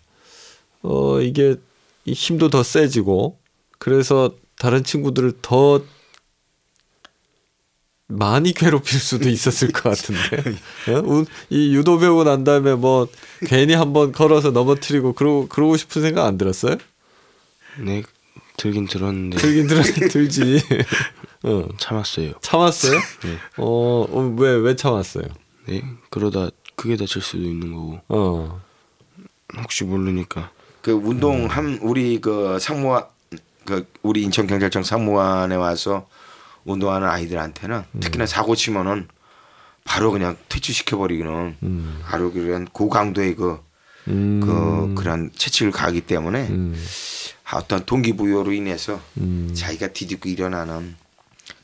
[0.82, 1.54] 어 이게
[2.04, 3.38] 이 힘도 더 세지고
[3.78, 5.80] 그래서 다른 친구들을 더
[8.08, 10.58] 많이 괴롭힐 수도 있었을 것 같은데
[11.50, 13.06] 이 유도 배우고 난 다음에 뭐
[13.46, 16.78] 괜히 한번 걸어서 넘어뜨리고 그러고 그러고 싶은 생각 안 들었어요?
[17.78, 18.02] 네
[18.56, 20.62] 들긴 들었는데 들긴 들 들지.
[21.44, 21.68] 어.
[21.78, 22.92] 참았어요 참았어요?
[23.24, 23.38] 네.
[23.56, 25.24] 어, 어, 왜, 왜 참았어요?
[25.66, 28.60] 네 그러다 크게 다칠 수도 있는 거고 어,
[29.58, 30.50] 혹시 모르니까
[30.82, 33.08] 그 운동함 우리 그 상무와
[33.64, 36.08] 그 우리 인천 경찰청 상무관에 와서
[36.64, 39.08] 운동하는 아이들한테는 특히나 사고 치면은
[39.84, 41.56] 바로 그냥 퇴출시켜 버리기는
[42.04, 43.58] 바로 그런 고강도의 그,
[44.08, 44.40] 음.
[44.44, 46.80] 그 그런 채찍을 가기 때문에 음.
[47.52, 49.50] 어떤 동기부여로 인해서 음.
[49.54, 50.96] 자기가 디디고 일어나는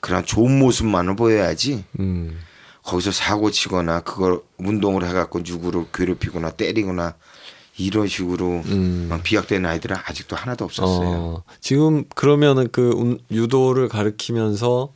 [0.00, 2.38] 그런 좋은 모습만을 보여야지 음.
[2.82, 7.14] 거기서 사고 치거나 그걸 운동을 해갖고 누구를 괴롭히거나 때리거나
[7.76, 9.20] 이런 식으로 음.
[9.22, 11.08] 비약된 아이들은 아직도 하나도 없었어요.
[11.08, 14.92] 어, 지금 그러면은 그 운- 유도를 가르치면서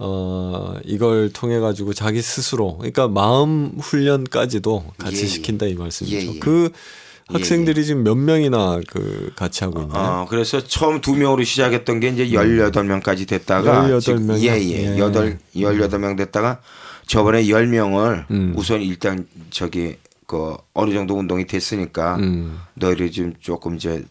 [0.00, 5.26] 어 이걸 통해 가지고 자기 스스로 그러니까 마음 훈련까지도 같이 예, 예.
[5.26, 6.16] 시킨다 이 말씀이죠.
[6.16, 6.38] 예, 예.
[6.38, 6.78] 그 예,
[7.32, 10.22] 학생들이 지금 몇 명이나 그 같이 하고 있나요?
[10.22, 14.50] 어, 그래서 처음 두 명으로 시작했던 게 이제 18명까지 됐다가 18 지금- 명이요?
[14.50, 14.94] 예, 예.
[14.94, 14.98] 예.
[14.98, 16.60] 여덟 18명 됐다가
[17.06, 18.54] 저번에 10명을 음.
[18.56, 22.58] 우선 일단 저기 그 어느 정도 운동이 됐으니까 음.
[22.74, 24.04] 너희들 지금 조금 이제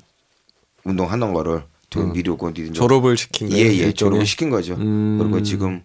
[0.84, 3.66] 운동하는 거를 좀 미루고 니들 좀- 졸업을 시킨 거예요.
[3.66, 3.92] 예, 예.
[3.92, 4.76] 졸업을 시킨 거죠.
[4.76, 5.18] 음.
[5.20, 5.82] 그리고 지금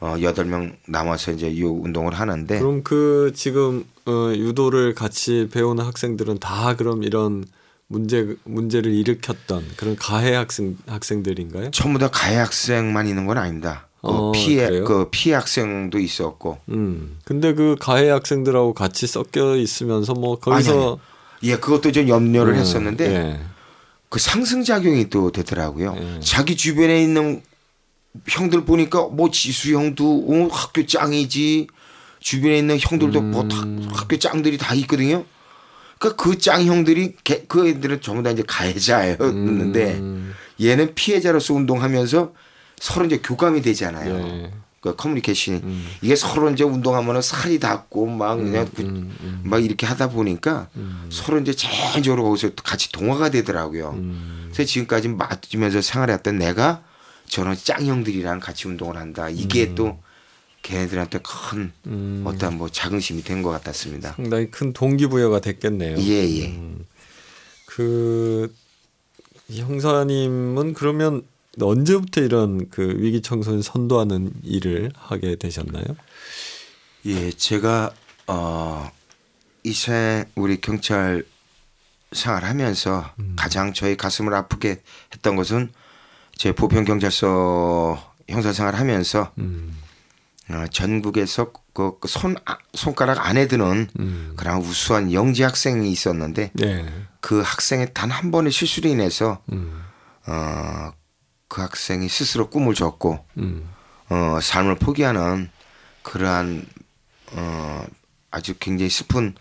[0.00, 6.38] 어, 8명 남아서 이제 이 운동을 하는데 그럼 그 지금 어, 유도를 같이 배우는 학생들은
[6.38, 7.44] 다 그럼 이런
[7.86, 11.70] 문제 문제를 일으켰던 그런 가해 학생 학생들인가요?
[11.70, 13.86] 전부 다 가해 학생만 있는 건 아닙니다.
[14.00, 14.84] 그 어, 피해 그래요?
[14.84, 17.18] 그 피해 학생도 있었고 음.
[17.24, 20.98] 근데 그 가해 학생들하고 같이 섞여 있으면서 뭐 거기서
[21.44, 23.40] 예 그것도 좀 염려를 음, 했었는데 예.
[24.08, 25.94] 그 상승 작용이 또 되더라고요.
[25.98, 26.20] 예.
[26.20, 27.42] 자기 주변에 있는
[28.28, 31.68] 형들 보니까 뭐 지수 형도 어, 학교 짱이지
[32.22, 33.88] 주변에 있는 형들도 뭐 다, 음.
[33.92, 35.24] 학교 짱들이 다 있거든요.
[35.98, 40.34] 그러니까 그 짱 형들이 걔- 그 애들은 전부 다 이제 가해자였는데 음.
[40.60, 42.32] 얘는 피해자로서 운동하면서
[42.78, 44.14] 서로 이제 교감이 되잖아요.
[44.18, 44.50] 예.
[44.80, 45.86] 그 커뮤니케이션이 음.
[46.00, 50.68] 이게 서로 이제 운동하면은 살이 닿고 막 그냥 그- 음, 음, 막 이렇게 하다 보니까
[50.74, 51.06] 음.
[51.10, 53.90] 서로 이제 자연적으로 거기서 같이 동화가 되더라고요.
[53.90, 54.50] 음.
[54.52, 56.82] 그래서 지금까지 맞으면서 생활했던 내가
[57.28, 59.28] 저런 짱형들이랑 같이 운동을 한다.
[59.30, 60.00] 이게 또
[60.62, 62.22] 걔네들한테 큰 음.
[62.26, 64.12] 어떤 뭐 자긍심이 된 것 같았습니다.
[64.12, 65.98] 상당히 큰 동기부여가 됐겠네요.
[65.98, 66.46] 예, 예.
[66.48, 66.84] 음.
[67.66, 68.54] 그
[69.50, 71.22] 형사님은 그러면
[71.60, 75.84] 언제부터 이런 그 위기 청소년 선도하는 일을 하게 되셨나요?
[77.06, 77.92] 예, 제가
[78.28, 78.90] 어
[79.64, 81.24] 이생 우리 경찰
[82.12, 84.80] 생활하면서 가장 저희 가슴을 아프게
[85.14, 85.72] 했던 것은
[86.36, 89.76] 제 보편 경찰서 형사 생활하면서 음.
[90.50, 92.34] 어, 전국에서 그 손
[92.74, 94.32] 손가락 안에 드는 음.
[94.36, 96.84] 그런 우수한 영재 학생이 있었는데 네.
[97.20, 99.82] 그 학생의 단 한 번의 실수로 인해서 음.
[100.26, 100.92] 어,
[101.48, 103.68] 그 학생이 스스로 꿈을 줬고 음.
[104.10, 105.48] 어, 삶을 포기하는
[106.02, 106.66] 그러한
[107.32, 107.84] 어,
[108.30, 109.34] 아주 굉장히 슬픈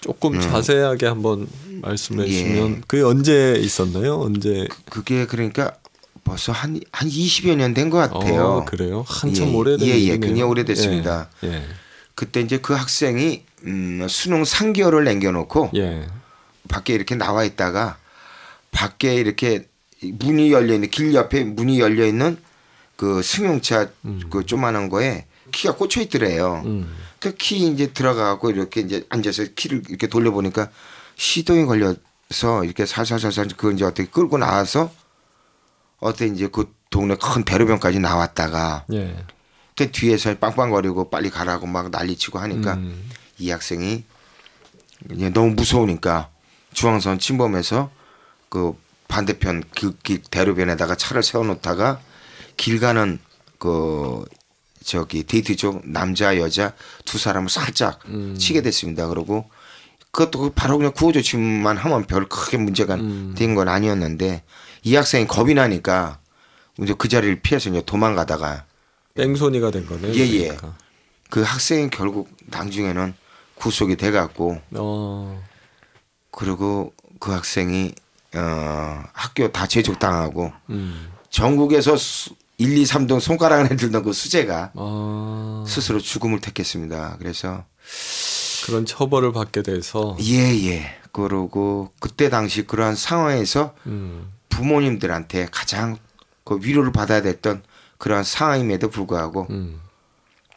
[0.00, 1.48] 조금 자세하게 한번
[1.82, 2.26] 말씀해 음.
[2.26, 2.30] 예.
[2.32, 4.20] 주시면 그게 언제 있었나요?
[4.20, 4.68] 언제?
[4.90, 5.72] 그 게 그러니까
[6.26, 8.42] 벌써 한 한 20여 년 된 것 같아요.
[8.44, 9.04] 어, 그래요?
[9.06, 10.20] 한참 예, 오래된 예, 예, 일이네요.
[10.20, 11.28] 굉장히 오래됐습니다.
[11.44, 11.48] 예.
[11.54, 11.62] 예.
[12.14, 16.06] 그때 이제 그 학생이 음, 수능 3개월을 남겨놓고 예.
[16.68, 17.98] 밖에 이렇게 나와 있다가
[18.72, 19.68] 밖에 이렇게
[20.02, 22.36] 문이 열려 있는 길 옆에 문이 열려 있는
[22.96, 23.88] 그 승용차
[24.30, 26.62] 그 조만한 거에 키가 꽂혀 있더래요.
[26.64, 26.92] 음.
[27.20, 30.68] 그키 이제 들어가고 이렇게 이제 앉아서 키를 이렇게 돌려보니까
[31.16, 34.90] 시동이 걸려서 이렇게 살살살살 그걸 이제 어떻게 끌고 나와서
[35.98, 39.16] 어때 이제 그 동네 큰 대로변까지 나왔다가 예.
[39.76, 43.10] 그 뒤에서 빵빵거리고 빨리 가라고 막 난리치고 하니까 음.
[43.38, 44.04] 이 학생이
[45.12, 46.30] 이제 너무 무서우니까
[46.72, 47.90] 중앙선 침범해서
[48.48, 48.74] 그
[49.08, 52.00] 반대편 그길 대로변에다가 차를 세워놓다가
[52.56, 53.18] 길 가는
[53.58, 54.24] 그
[54.82, 56.72] 저기 데이트 쪽 남자 여자
[57.04, 58.00] 두 사람을 살짝
[58.38, 59.08] 치게 됐습니다.
[59.08, 59.50] 그러고
[60.10, 62.96] 그것도 바로 그냥 구호 조치만 하면 별 크게 문제가
[63.36, 64.42] 된건 아니었는데
[64.86, 66.20] 이 학생이 겁이 나니까
[66.80, 68.66] 이제 그 자리를 피해서 이제 도망가다가
[69.14, 70.14] 뺑소니가 된 거네요.
[70.14, 70.42] 예, 예.
[70.48, 70.76] 그러니까.
[71.28, 73.12] 그 학생이 결국 나중에는
[73.56, 75.42] 구속이 돼갖고 어.
[76.30, 77.94] 그리고 그 학생이
[78.36, 81.10] 어 학교 다 제적당하고 음.
[81.30, 85.64] 전국에서 수- 1, 2, 3등 손가락 안에 들던 그 수재가 아.
[85.66, 87.16] 스스로 죽음을 택했습니다.
[87.18, 87.64] 그래서
[88.66, 94.30] 그런 처벌을 받게 돼서 예예 그러고 그때 당시 그러한 상황에서 음.
[94.56, 95.98] 부모님들한테 가장
[96.44, 97.62] 그 위로를 받아야 됐던
[97.98, 99.80] 그러한 상황임에도 불구하고 음.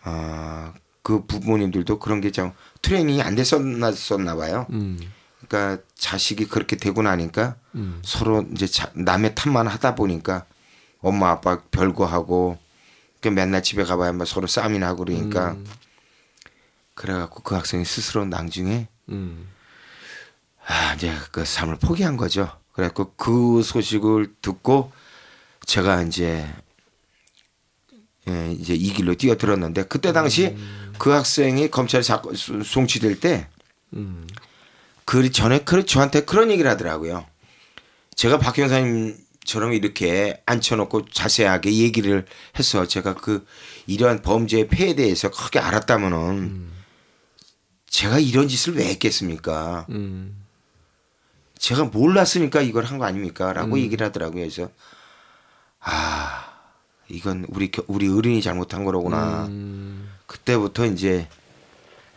[0.04, 4.66] 아, 그 부모님들도 그런 게 좀 트레이닝이 안 됐었나 봐요.
[4.72, 5.00] 음.
[5.48, 8.02] 그러니까 자식이 그렇게 되고 나니까 음.
[8.06, 10.46] 서로 이제 자, 남의 탓만 하다 보니까
[11.02, 12.58] 엄마 아빠 별거 하고
[13.22, 15.66] 그 맨날 집에 가봐야 막 서로 싸움이나 하고 그러니까 음.
[16.94, 19.48] 그래갖고 그 학생이 스스로 나중에 음.
[20.66, 22.50] 아, 이제 그 삶을 포기한 거죠.
[22.80, 24.92] 그래갖고 그 소식을 듣고
[25.66, 26.48] 제가 이제
[28.30, 30.56] 예, 이제 이 길로 뛰어들었는데 그때 당시
[30.98, 32.02] 그 학생이 검찰에
[32.64, 33.48] 송치될 때
[33.94, 34.26] 음.
[35.04, 37.26] 그 전에 그 저한테 그런 얘기를 하더라고요.
[38.16, 42.26] 제가 박 형사님처럼 이렇게 앉혀놓고 자세하게 얘기를
[42.58, 43.46] 해서 제가 그
[43.88, 46.70] 이러한 범죄의 폐에 대해서 크게 알았다면은
[47.90, 49.86] 제가 이런 짓을 왜 했겠습니까?
[49.90, 50.39] 음.
[51.60, 54.42] 제가 몰랐으니까 이걸 한 거 아닙니까?라고 얘기를 하더라고요.
[54.42, 54.70] 그래서
[55.82, 56.46] 아
[57.10, 59.46] 이건 우리 겨- 우리 어른이 잘못한 거로구나.
[59.48, 60.10] 음.
[60.26, 61.28] 그때부터 이제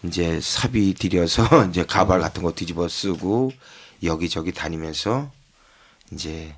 [0.04, 3.52] 이제 사비 들여서 이제 가발 같은 거 뒤집어 쓰고
[4.02, 5.30] 여기저기 다니면서
[6.12, 6.54] 이제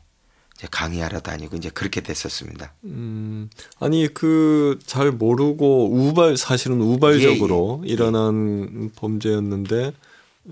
[0.57, 2.73] 이제 강의하러 다니고 이제 그렇게 됐었습니다.
[2.85, 7.93] 음, 아니 그 잘 모르고 우발 사실은 우발적으로 예, 예.
[7.93, 9.93] 일어난 범죄였는데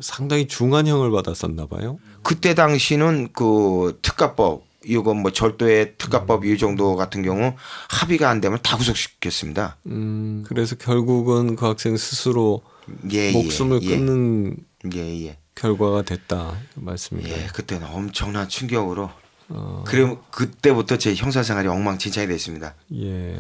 [0.00, 1.98] 상당히 중한 형을 받았었나 봐요.
[2.22, 7.54] 그때 당시는 그 특가법 이거 뭐 절도의 특가법 이 정도 같은 경우
[7.88, 9.76] 합의가 안 되면 다 구속시켰습니다.
[9.86, 12.62] 음, 그래서 결국은 그 학생 스스로
[13.10, 14.56] 예, 목숨을 예, 끊는
[14.94, 15.38] 예, 예.
[15.54, 17.34] 결과가 됐다 그 말씀인가요?
[17.34, 19.10] 예, 그때는 엄청난 충격으로
[19.50, 22.74] 어, 그럼 그때부터 제 형사 생활이 엉망진창이 됐습니다.
[22.94, 23.38] 예.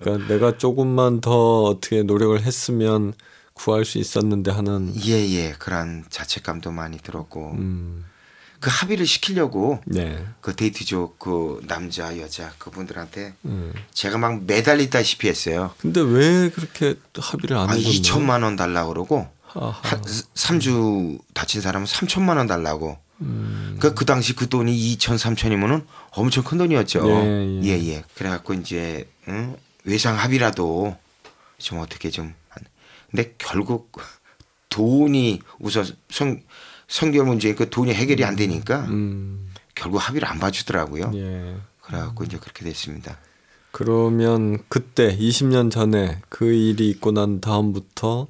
[0.00, 3.12] 그러니까 내가 조금만 더 어떻게 노력을 했으면
[3.64, 5.52] 구할 수 있었는데 하는 예, 예.
[5.58, 8.06] 그런 자책감도 많이 들었고 음,
[8.58, 10.24] 그 합의를 시키려고 네.
[10.40, 13.74] 그 데이트족 그 남자 여자 그분들한테 음.
[13.92, 15.74] 제가 막 매달리다시피 했어요.
[15.78, 18.00] 근데 왜 그렇게 합의를 안 아, 해줬나요?
[18.00, 19.28] 2천만 원 달라고 그러고.
[19.52, 22.96] 한 3주 다친 사람은 3천만 원 달라고.
[23.20, 23.76] 음.
[23.78, 27.02] 그러니까 그 당시 그 돈이 2천 3천이면은 엄청 큰 돈이었죠.
[27.06, 27.62] 예, 예.
[27.64, 28.04] 예, 예.
[28.14, 29.56] 그래갖고 이제 응?
[29.84, 30.96] 외상 합의라도
[31.58, 32.34] 좀 어떻게 좀.
[33.10, 33.92] 한- 근데 결국
[34.68, 36.40] 돈이 우선 성
[36.88, 41.12] 성결 문제니까 돈이 해결이 안 되니까 음, 결국 합의를 안 봐주더라고요.
[41.14, 41.56] 예.
[41.82, 43.18] 그래갖고 이제 그렇게 됐습니다.
[43.72, 48.26] 그러면 그때 20년 전에 그 일이 있고 난 다음부터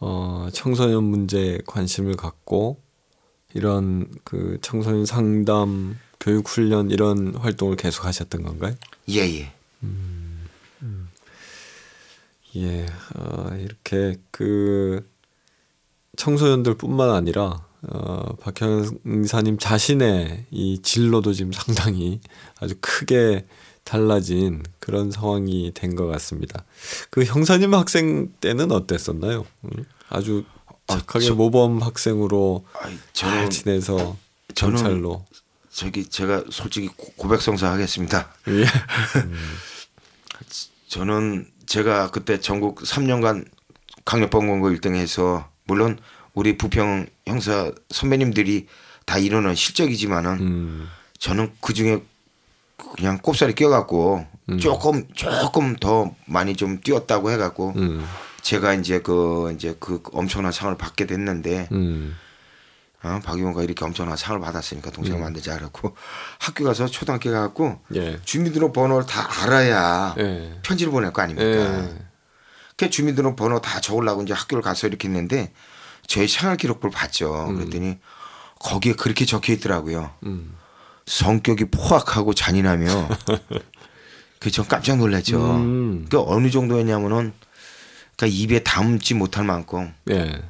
[0.00, 2.80] 어, 청소년 문제에 관심을 갖고
[3.54, 8.74] 이런 그 청소년 상담, 교육 훈련 이런 활동을 계속 하셨던 건가요?
[9.08, 9.52] 예, 예.
[12.56, 15.08] 예, 어, 이렇게 그
[16.16, 22.20] 청소년들뿐만 아니라 어, 박형사님 자신의 이 진로도 지금 상당히
[22.60, 23.46] 아주 크게
[23.84, 26.64] 달라진 그런 상황이 된 것 같습니다.
[27.10, 29.46] 그 형사님 학생 때는 어땠었나요?
[29.64, 30.44] 음, 아주
[30.88, 32.64] 아, 착하게 저- 모범 학생으로
[33.12, 34.16] 잘 저는 지내서
[34.54, 35.26] 저는 경찰로
[35.70, 38.32] 저기 제가 솔직히 고- 고백성사 하겠습니다.
[38.48, 38.64] 예.
[40.88, 43.46] 저는 제가 그때 전국 3년간
[44.04, 45.98] 강력범 공고 1등해서 물론
[46.32, 48.66] 우리 부평 형사 선배님들이
[49.04, 52.02] 다 이루는 실적이지만은 음, 저는 그 중에
[52.96, 54.26] 그냥 꼽살이 껴갖고
[54.60, 58.06] 조금 조금 더 많이 좀 뛰었다고 해갖고 음,
[58.40, 62.16] 제가 이제 그 이제 그 엄청난 상을 받게 됐는데 음,
[63.02, 65.94] 어, 박용호가 이렇게 엄청난 상을 받았으니까 동생 만들자 그랬고
[66.38, 71.48] 학교 가서 초등학교 가갖고 예, 주민등록번호를 다 알아야 예, 편지를 보낼 거 아닙니까?
[71.48, 72.08] 예,
[72.76, 75.52] 그 주민등록번호 다 적으려고 이제 학교를 가서 이렇게 했는데
[76.06, 77.52] 저희 생활 기록부를 봤죠.
[77.54, 77.98] 그랬더니
[78.58, 80.10] 거기에 그렇게 적혀 있더라고요.
[80.24, 80.56] 음,
[81.06, 83.08] 성격이 포악하고 잔인하며
[84.40, 85.38] 그전 깜짝 놀랐죠.
[85.56, 86.06] 음.
[86.10, 87.32] 그 어느 정도였냐면은
[88.16, 90.42] 그러니까 입에 담지 못할 만큼 예, 예,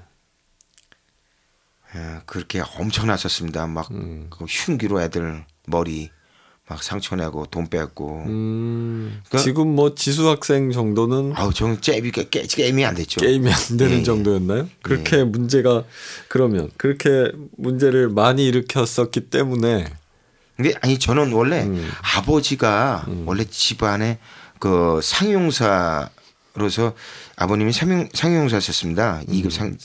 [2.26, 3.66] 그렇게 엄청났었습니다.
[3.66, 4.26] 막 음.
[4.30, 6.10] 그 흉기로 애들 머리
[6.68, 8.24] 막 상처 내고 돈 뺏고.
[8.26, 13.20] 음, 그러니까- 지금 뭐 지수 학생 정도는 아우 저는 잽이 게, 게, 게임이 안 됐죠.
[13.22, 14.02] 게임이 안 되는 예, 예.
[14.02, 14.68] 정도였나요?
[14.82, 15.84] 그렇게 문제가
[16.28, 19.86] 그러면 그렇게 문제를 많이 일으켰었기 때문에
[20.56, 21.90] 근데 아니 저는 원래 음.
[22.16, 24.18] 아버지가 원래 집안에
[24.58, 26.94] 그 상용사로서
[27.36, 29.22] 아버님이 상용 상용사셨습니다.
[29.26, 29.32] 음.
[29.32, 29.76] 2급 상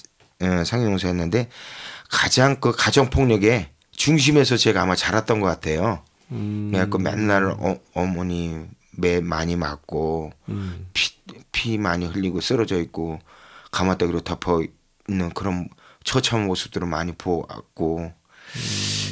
[0.42, 1.48] 어, 상용사였는데
[2.14, 6.04] 가장 그 가정 폭력의 중심에서 제가 아마 자랐던 것 같아요.
[6.32, 8.56] 음, 그래갖고 맨날 어, 어머니
[8.92, 11.12] 매 많이 맞고 음, 피,
[11.52, 13.20] 피 많이 흘리고 쓰러져 있고
[13.72, 14.64] 가마떡이로 덮어
[15.10, 15.68] 있는 그런
[16.04, 18.14] 처참한 모습들을 많이 보았고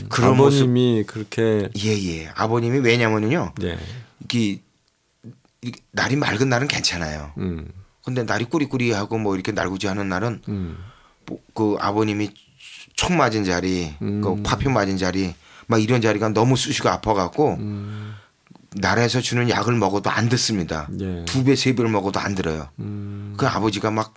[0.07, 0.69] 그런 모습 음.
[0.69, 3.79] 아버님이 그렇게 예예 아버님이 왜냐면은요 예,
[4.23, 4.61] 이게,
[5.63, 7.33] 이게 날이 맑은 날은 괜찮아요.
[7.39, 7.67] 음,
[8.03, 10.77] 근데 날이 꾸리꾸리하고 뭐 이렇게 날구지하는 날은 음,
[11.25, 12.31] 뭐 그 아버님이
[13.01, 14.21] 총 맞은 자리, 음.
[14.21, 15.33] 그 파편 맞은 자리,
[15.65, 18.13] 막 이런 자리가 너무 쑤시고 아파갖고 음,
[18.75, 20.87] 나라에서 주는 약을 먹어도 안 듣습니다.
[21.01, 22.69] 예, 두 배, 세 배를 먹어도 안 들어요.
[22.77, 24.13] 음, 그 아버지가 막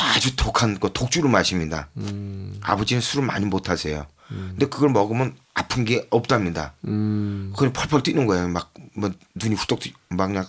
[0.00, 1.88] 아주 독한 거 독주를 마십니다.
[1.98, 2.56] 음.
[2.62, 4.06] 아버지는 술을 많이 못 하세요.
[4.28, 6.72] 근데 그걸 먹으면 아픈 게 없답니다.
[6.86, 7.52] 음.
[7.58, 8.48] 그냥 펄펄 뛰는 거예요.
[8.48, 10.46] 막 뭐 눈이 후떡 뛰- 막 그냥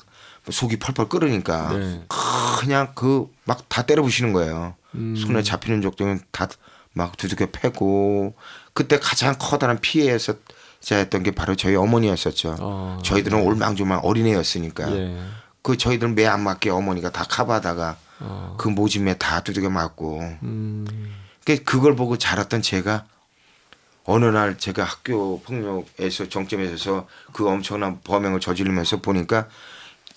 [0.50, 2.04] 속이 펄펄 끓으니까 네.
[2.60, 4.76] 그냥 그 막 다 때려 부시는 거예요.
[4.94, 5.16] 음.
[5.18, 6.48] 손에 잡히는 적들은 다
[6.98, 8.36] 막 두들겨 패고
[8.74, 12.56] 그때 가장 커다란 피해였었던 게 바로 저희 어머니였었죠.
[12.60, 13.00] 아.
[13.04, 15.18] 저희들은 올망조망 어린애였으니까 예.
[15.62, 18.56] 그 저희들은 매 안 맞게 어머니가 다 카바다가 아.
[18.58, 20.86] 그 모짐에 다 두들겨 맞고 음.
[21.44, 23.06] 그 그걸 보고 자랐던 제가
[24.06, 29.50] 어느 날 제가 학교 폭력에서 정점에 서 그 엄청난 범행을 저지르면서 보니까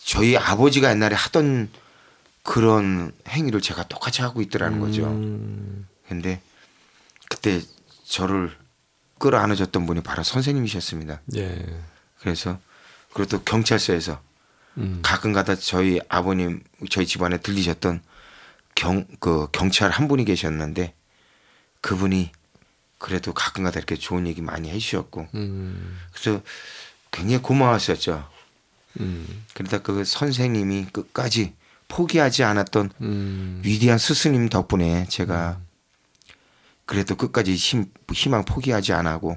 [0.04, 1.70] 저희 아버지가 옛날에 하던
[2.44, 5.04] 그런 행위를 제가 똑같이 하고 있더라는 거죠.
[5.06, 5.88] 음.
[6.08, 6.40] 근데
[7.28, 7.60] 그때
[8.04, 8.56] 저를
[9.18, 11.20] 끌어안아줬던 분이 바로 선생님이셨습니다.
[11.36, 11.66] 예.
[12.20, 12.58] 그래서
[13.12, 14.20] 그리고 또 경찰서에서
[14.78, 15.00] 음.
[15.02, 18.02] 가끔가다 저희 아버님 저희 집안에 들리셨던
[18.74, 20.94] 경 그 경찰 한 분이 계셨는데
[21.80, 22.30] 그분이
[22.98, 25.98] 그래도 가끔가다 이렇게 좋은 얘기 많이 해주셨고 음.
[26.12, 26.40] 그래서
[27.10, 28.28] 굉장히 고마웠었죠.
[29.00, 29.44] 음.
[29.54, 31.54] 그러다 그 선생님이 끝까지
[31.88, 33.62] 포기하지 않았던 음.
[33.64, 35.60] 위대한 스승님 덕분에 제가
[36.88, 39.36] 그래도 끝까지 힘, 희망 포기하지 않고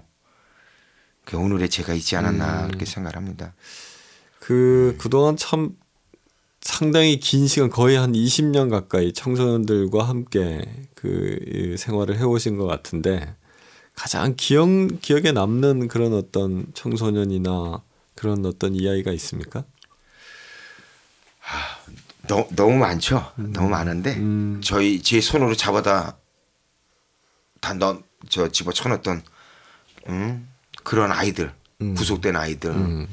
[1.25, 2.67] 그 오늘의 제가 있지 않았나 음.
[2.67, 3.53] 그렇게 생각합니다.
[4.39, 5.75] 그 그동안 참
[6.61, 13.35] 상당히 긴 시간 거의 한 20년 가까이 청소년들과 함께 그이 생활을 해오신 것 같은데
[13.95, 14.69] 가장 기억
[15.01, 17.83] 기억에 남는 그런 어떤 청소년이나
[18.15, 19.65] 그런 어떤 이야기가 있습니까?
[22.29, 23.29] 너, 너무 많죠.
[23.35, 24.61] 너무 많은데 음.
[24.63, 26.15] 저희 제 손으로 잡아다
[27.61, 29.23] 다너저 집어 쳐놨던
[30.09, 30.49] 음,
[30.83, 31.95] 그런 아이들 음.
[31.95, 33.07] 구속된 아이들 음.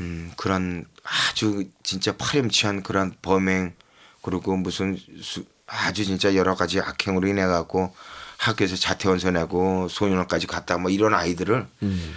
[0.00, 3.74] 음, 그런 아주 진짜 파렴치한 그런 범행
[4.22, 7.94] 그리고 무슨 수, 아주 진짜 여러 가지 악행으로 인해 갖고
[8.38, 12.14] 학교에서 자퇴원서 내고 소년원까지 갔다 뭐 이런 아이들을 음.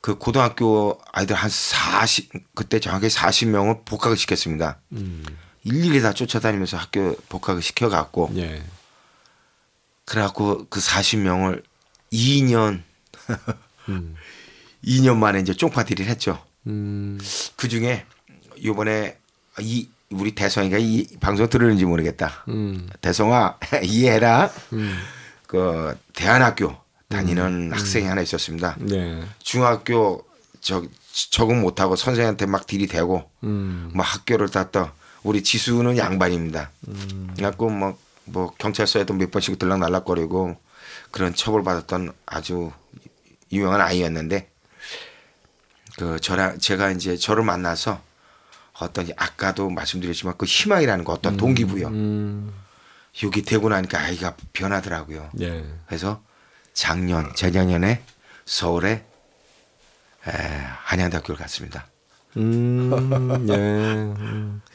[0.00, 4.80] 그 고등학교 아이들 한 40, 그때 정확히 40명을 복학을 시켰습니다.
[4.92, 5.24] 음.
[5.62, 8.62] 일일이 다 쫓아다니면서 학교 복학을 시켜 갖고 예.
[10.04, 11.62] 그래갖고 그 40명을
[12.12, 12.82] 2년
[13.88, 14.16] 음.
[14.84, 16.42] 2년 만에 이제 쪽파딜을 했죠.
[16.66, 17.18] 음.
[17.56, 18.04] 그 중에
[18.64, 19.16] 요번에
[19.60, 22.44] 이 우리 대성이가 이 방송 들으는지 모르겠다.
[22.48, 22.88] 음.
[23.00, 24.50] 대성아 이해해라.
[24.72, 24.98] 음.
[25.46, 26.76] 그 대안학교
[27.08, 28.76] 다니는 학생이 하나 있었습니다.
[28.80, 29.22] 네.
[29.38, 30.24] 중학교
[30.60, 30.82] 저
[31.30, 33.90] 적응 못하고 선생한테 막 들이대고 음.
[33.94, 34.94] 뭐 학교를 땄다.
[35.22, 36.70] 우리 지수는 양반입니다.
[36.88, 37.30] 음.
[37.36, 40.56] 그래갖고 뭐, 뭐 경찰서에도 몇 번씩 들락날락거리고
[41.10, 42.72] 그런 처벌받았던 아주
[43.52, 44.50] 유명한 아이였는데
[45.98, 48.00] 그 저랑 제가 이제 저를 만나서
[48.80, 52.52] 어떤 아까도 말씀드렸지만 그 희망이라는 거 어떤 동기부여 음.
[53.22, 55.30] 여기 되고 나니까 아이가 변하더라고요.
[55.40, 55.64] 예.
[55.86, 56.22] 그래서
[56.72, 58.02] 작년 재작년에
[58.46, 59.04] 서울에
[60.26, 61.86] 에, 한양대학교를 갔습니다.
[62.38, 64.71] 음, 예.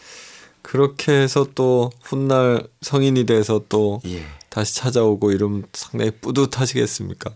[0.67, 0.71] 음.
[0.71, 7.32] 그렇게 해서 또 훗날 성인이 돼서 또 예, 다시 찾아오고 이러면 상당히 뿌듯하시겠습니까?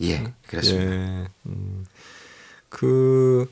[0.00, 0.92] 예, 그렇습니다.
[0.94, 1.28] 예.
[1.46, 1.84] 음.
[2.70, 3.48] 그,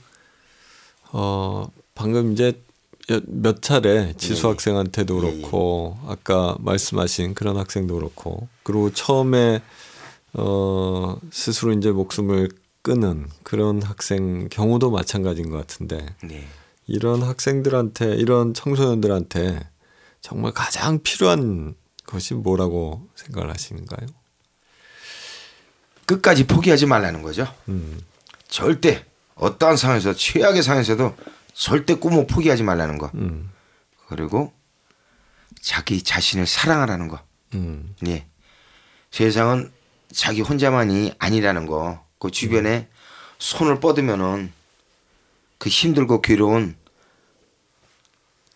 [1.12, 2.60] 어, 방금 이제
[3.08, 4.52] 몇- 몇 차례 지수 예, 예.
[4.52, 5.36] 학생한테도 예, 예.
[5.40, 9.60] 그렇고, 아까 말씀하신 그런 학생도 그렇고, 그리고 처음에,
[10.34, 12.48] 어, 스스로 이제 목숨을
[12.80, 16.44] 끊은 그런 학생 경우도 마찬가지인 것 같은데, 네.
[16.86, 19.60] 이런 학생들한테, 이런 청소년들한테
[20.20, 21.74] 정말 가장 필요한
[22.06, 24.08] 것이 뭐라고 생각을 하시는가요?
[26.06, 27.46] 끝까지 포기하지 말라는 거죠.
[27.68, 28.00] 음,
[28.48, 31.16] 절대 어떠한 상황에서 최악의 상황에서도
[31.54, 33.10] 절대 꿈을 포기하지 말라는 거.
[33.14, 33.50] 음,
[34.08, 34.52] 그리고
[35.60, 37.20] 자기 자신을 사랑하라는 거.
[37.54, 38.26] 음, 예.
[39.10, 39.72] 세상은
[40.12, 42.04] 자기 혼자만이 아니라는 거.
[42.18, 42.88] 그 주변에
[43.38, 44.52] 손을 뻗으면은
[45.62, 46.74] 그 힘들고 괴로운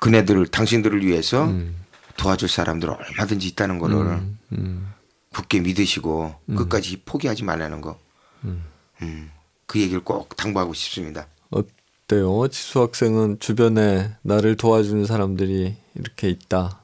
[0.00, 1.76] 그네들 당신들을 위해서 음,
[2.16, 4.92] 도와줄 사람들 얼마든지 있다는 거를 음, 음,
[5.32, 7.96] 굳게 믿으시고 끝까지 포기하지 말라는 거.
[8.42, 8.64] 음.
[9.02, 9.30] 음,
[9.66, 11.28] 그 얘기를 꼭 당부하고 싶습니다.
[11.50, 12.48] 어때요?
[12.48, 16.80] 지수 학생은 주변에 나를 도와주는 사람들이 이렇게 있다.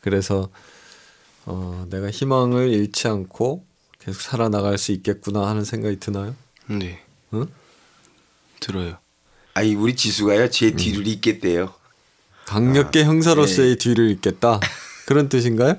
[0.00, 0.48] 그래서
[1.44, 3.66] 어, 내가 희망을 잃지 않고
[3.98, 6.36] 계속 살아나갈 수 있겠구나 하는 생각이 드나요?
[6.68, 7.02] 네.
[7.34, 7.48] 응?
[8.60, 8.98] 들어요.
[9.56, 11.72] 아니 우리 지수가요 제 뒤를 잇겠대요.
[12.44, 14.60] 강력계 형사로서의 뒤를 잇겠다.
[15.06, 15.78] 그런 뜻인가요?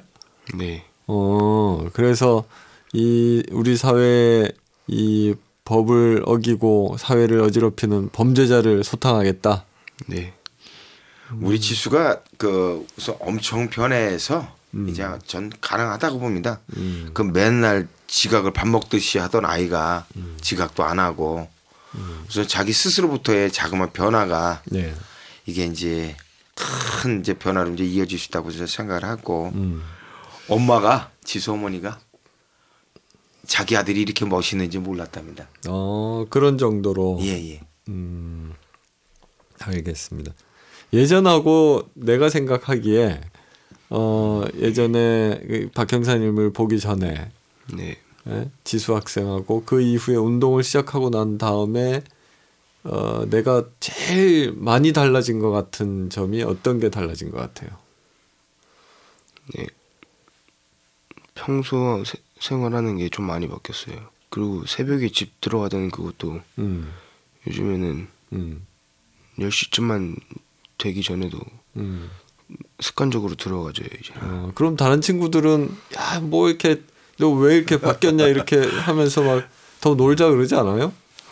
[0.55, 0.83] 네.
[1.05, 2.45] 어, 그래서
[2.91, 4.49] 이 우리 사회에
[4.87, 9.63] 이 법을 어기고 사회를 어지럽히는 범죄자를 소탕하겠다.
[10.07, 10.33] 네.
[11.39, 12.83] 우리 지수가 그
[13.19, 14.55] 엄청 변해서
[14.87, 16.61] 이제 전 가능하다고 봅니다.
[16.77, 17.11] 음.
[17.13, 20.07] 그 맨날 지각을 밥 먹듯이 하던 아이가
[20.41, 21.47] 지각도 안 하고
[22.27, 24.93] 그래서 자기 스스로부터의 자그마한 변화가 네.
[25.45, 26.15] 이게 이제
[26.55, 29.83] 큰 이제 변화로 이제 이어질 수 있다고 저는 생각을 하고 음.
[30.49, 31.99] 엄마가 지수 어머니가
[33.45, 35.47] 자기 아들이 이렇게 멋있는지 몰랐답니다.
[35.67, 37.19] 어 그런 정도로.
[37.21, 37.61] 예 예.
[37.87, 38.53] 음.
[39.59, 40.33] 알겠습니다.
[40.93, 43.21] 예전하고 내가 생각하기에
[43.89, 47.31] 어 예전에 그 박형사님을 보기 전에
[47.73, 47.97] 네.
[48.29, 48.49] 예?
[48.63, 52.03] 지수 학생하고 그 이후에 운동을 시작하고 난 다음에
[52.83, 57.69] 어 내가 제일 많이 달라진 것 같은 점이 어떤 게 달라진 것 같아요.
[59.55, 59.67] 네.
[61.35, 64.09] 평소 세- 생활하는 게 좀 많이 바뀌었어요.
[64.29, 66.91] 그리고 새벽에 집 들어가자는 그것도 음,
[67.47, 68.65] 요즘에는 음,
[69.39, 70.15] 10시쯤만
[70.77, 71.39] 되기 전에도
[71.77, 72.09] 음.
[72.79, 74.13] 습관적으로 들어가죠 이제.
[74.21, 76.81] 어, 그럼 다른 친구들은 야 뭐 이렇게
[77.19, 80.91] 너 왜 이렇게 바뀌었냐 이렇게 하면서 막 더 놀자 그러지 않아요?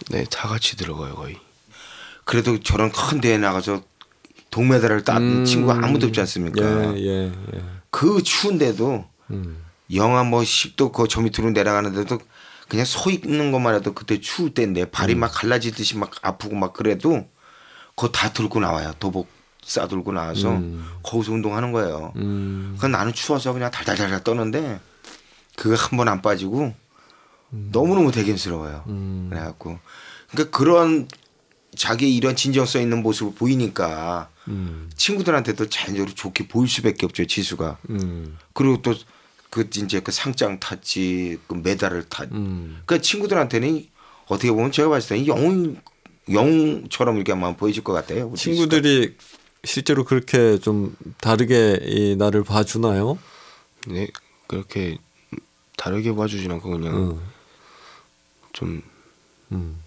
[0.09, 1.37] 네, 다 같이 들어가요 거의.
[2.25, 3.81] 그래도 저런 큰 대회 나가서
[4.51, 5.45] 동메달을 딴 음.
[5.45, 6.95] 친구가 아무도 없지 않습니까?
[6.95, 7.61] 예, 예, 예.
[7.89, 9.63] 그 추운데도 음,
[9.93, 12.19] 영하 뭐 10도 그저 밑으로 내려가는데도
[12.67, 17.27] 그냥 서 있는 것만 해도 그때 추울 때인데 발이 막 갈라지듯이 막 아프고 막 그래도
[17.95, 18.93] 그거 다 들고 나와요.
[18.99, 19.27] 도복
[19.63, 20.87] 싸들고 나와서 음.
[21.03, 22.13] 거기서 운동하는 거예요.
[22.17, 24.79] 음, 그건 나는 추워서 그냥 달달달달 떠는데
[25.55, 26.73] 그거 한 번 안 빠지고
[27.49, 28.83] 너무너무 대견스러워요.
[28.87, 29.27] 음.
[29.29, 29.79] 그래갖고
[30.31, 31.07] 그러니까 그런
[31.75, 37.77] 자기 이런 진정성 있는 모습을 보이니까 음, 친구들한테도 자연적으로 좋게 보일 수밖에 없죠 지수가.
[37.89, 38.93] 음, 그리고 또
[39.51, 42.29] 그 이제 그 상장 탔지 그 메달을 탔.
[42.33, 42.81] 음.
[42.85, 43.87] 그 친구들한테는
[44.27, 45.77] 어떻게 보면 제가 봤을 때는 영웅
[46.29, 48.33] 영웅처럼 이렇게만 보여질 것 같아요.
[48.35, 49.15] 친구들이
[49.63, 53.17] 실제로 그렇게 좀 다르게 이 나를 봐주나요?
[53.87, 54.07] 네,
[54.47, 54.97] 그렇게
[55.77, 57.21] 다르게 봐주진 않고 그냥 음,
[58.53, 58.81] 좀
[59.51, 59.77] 음,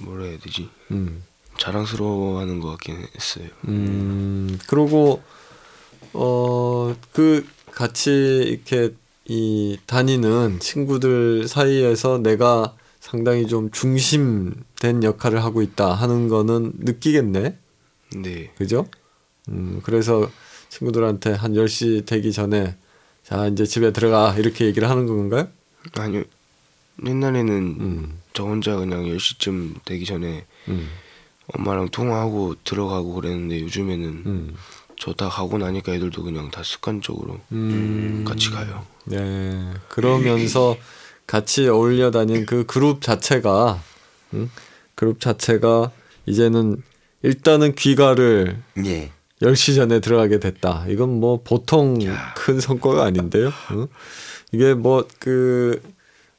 [0.00, 0.68] 뭐라 해야 되지?
[0.90, 1.22] 음.
[1.58, 3.48] 자랑스러워하는 것 같긴 했어요.
[3.68, 5.22] 음, 그리고
[6.12, 8.94] 어, 그 같이 이렇게
[9.26, 17.58] 이 다니는 친구들 사이에서 내가 상당히 좀 중심된 역할을 하고 있다 하는 거는 느끼겠네.
[18.16, 18.86] 네, 그죠?
[19.48, 20.28] 음, 그래서
[20.68, 22.76] 친구들한테 한 10시 되기 전에
[23.24, 25.48] 자, 이제 집에 들어가 이렇게 얘기를 하는 건가요?
[25.96, 26.24] 아니요.
[27.04, 28.18] 옛날에는 음.
[28.32, 30.88] 저 혼자 그냥 10시쯤 되기 전에 음.
[31.54, 34.54] 엄마랑 통화하고 들어가고 그랬는데 요즘에는 음.
[34.98, 38.24] 저다 가고 나니까 애들도 그냥 다 습관적으로 음.
[38.26, 38.86] 같이 가요.
[39.04, 39.72] 네.
[39.88, 40.76] 그러면서
[41.26, 43.82] 같이 어울려 다니는 그 그룹 자체가
[44.34, 44.50] 응?
[44.94, 45.90] 그룹 자체가
[46.26, 46.82] 이제는
[47.22, 49.10] 일단은 귀가를 예.
[49.42, 50.86] 10시 전에 들어가게 됐다.
[50.88, 52.32] 이건 뭐 보통 야.
[52.36, 53.52] 큰 성과가 아닌데요.
[53.72, 53.86] 응?
[54.52, 55.82] 이게 뭐그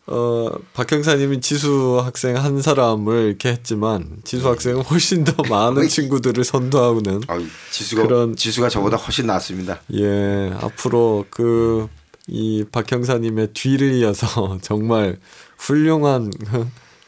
[0.06, 5.88] 어, 박형사님이 지수 학생 한 사람을 이렇게 했지만 지수 학생은 훨씬 더 많은.
[5.88, 7.40] 친구들을 선도하고는 아,
[7.72, 9.82] 지수가 그런- 지수가 저보다 훨씬 낫습니다.
[9.94, 11.88] 예, 앞으로 그
[12.28, 15.18] 이 박형사님의 뒤를 이어서 정말
[15.58, 16.32] 훌륭한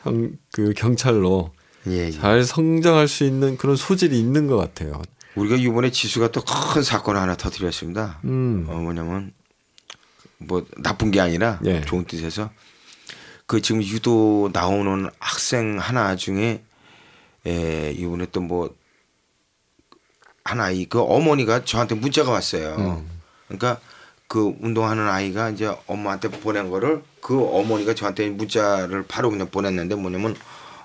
[0.04, 1.52] 형, 그 경찰로
[1.88, 2.08] 예.
[2.08, 2.12] 예.
[2.12, 5.02] 잘 성장할 수 있는 그런 소질이 있는 것 같아요.
[5.36, 8.20] 우리가 이번에 지수가 또 큰 사건을 하나 터뜨렸습니다.
[8.26, 9.34] 음, 어, 뭐냐면
[10.38, 11.82] 뭐 나쁜 게 아니라 예.
[11.82, 12.50] 좋은 뜻에서
[13.46, 16.64] 그 지금 유도 나오는 학생 하나 중에
[17.48, 18.74] 에, 이번에 또뭐한
[20.44, 22.76] 아이 그 어머니가 저한테 문자가 왔어요.
[22.78, 23.22] 음.
[23.48, 23.80] 그러니까
[24.28, 30.36] 그 운동하는 아이가 이제 엄마한테 보낸 거를 그 어머니가 저한테 문자를 바로 그냥 보냈는데 뭐냐면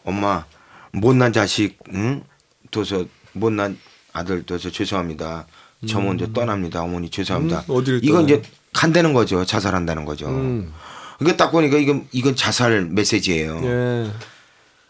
[0.04, 0.44] 엄마
[0.92, 2.22] 못난 자식 응?
[2.70, 3.78] 둬서 못난
[4.12, 5.46] 아들 둬서 죄송합니다.
[5.86, 6.82] 저 먼저 떠납니다.
[6.82, 7.64] 어머니 죄송합니다.
[7.68, 8.38] 음, 어디를 이건 떠나요?
[8.38, 9.44] 이제 간다는 거죠.
[9.44, 10.28] 자살한다는 거죠.
[10.28, 10.72] 음,
[11.18, 13.60] 그러니까 딱 보니까 이건 이건 자살 메시지예요.
[13.64, 14.10] 예,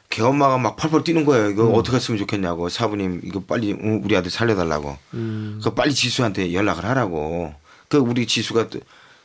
[0.08, 1.50] 걔 엄마가 막 펄펄 뛰는 거예요.
[1.50, 1.74] 이거 음.
[1.74, 4.96] 어떻게 했으면 좋겠냐고 사부님 이거 빨리 응, 우리 아들 살려달라고.
[5.14, 7.54] 음, 그 빨리 지수한테 연락을 하라고.
[7.88, 8.80] 그 우리 지수가 또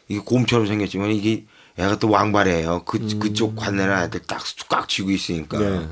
[0.08, 1.46] 이게 곰처럼 생겼지만 이게
[1.78, 2.84] 애가 또 왕발이에요.
[2.86, 5.62] 그 그쪽 관내는 애들 딱꽉 쥐고 있으니까.
[5.62, 5.88] 예,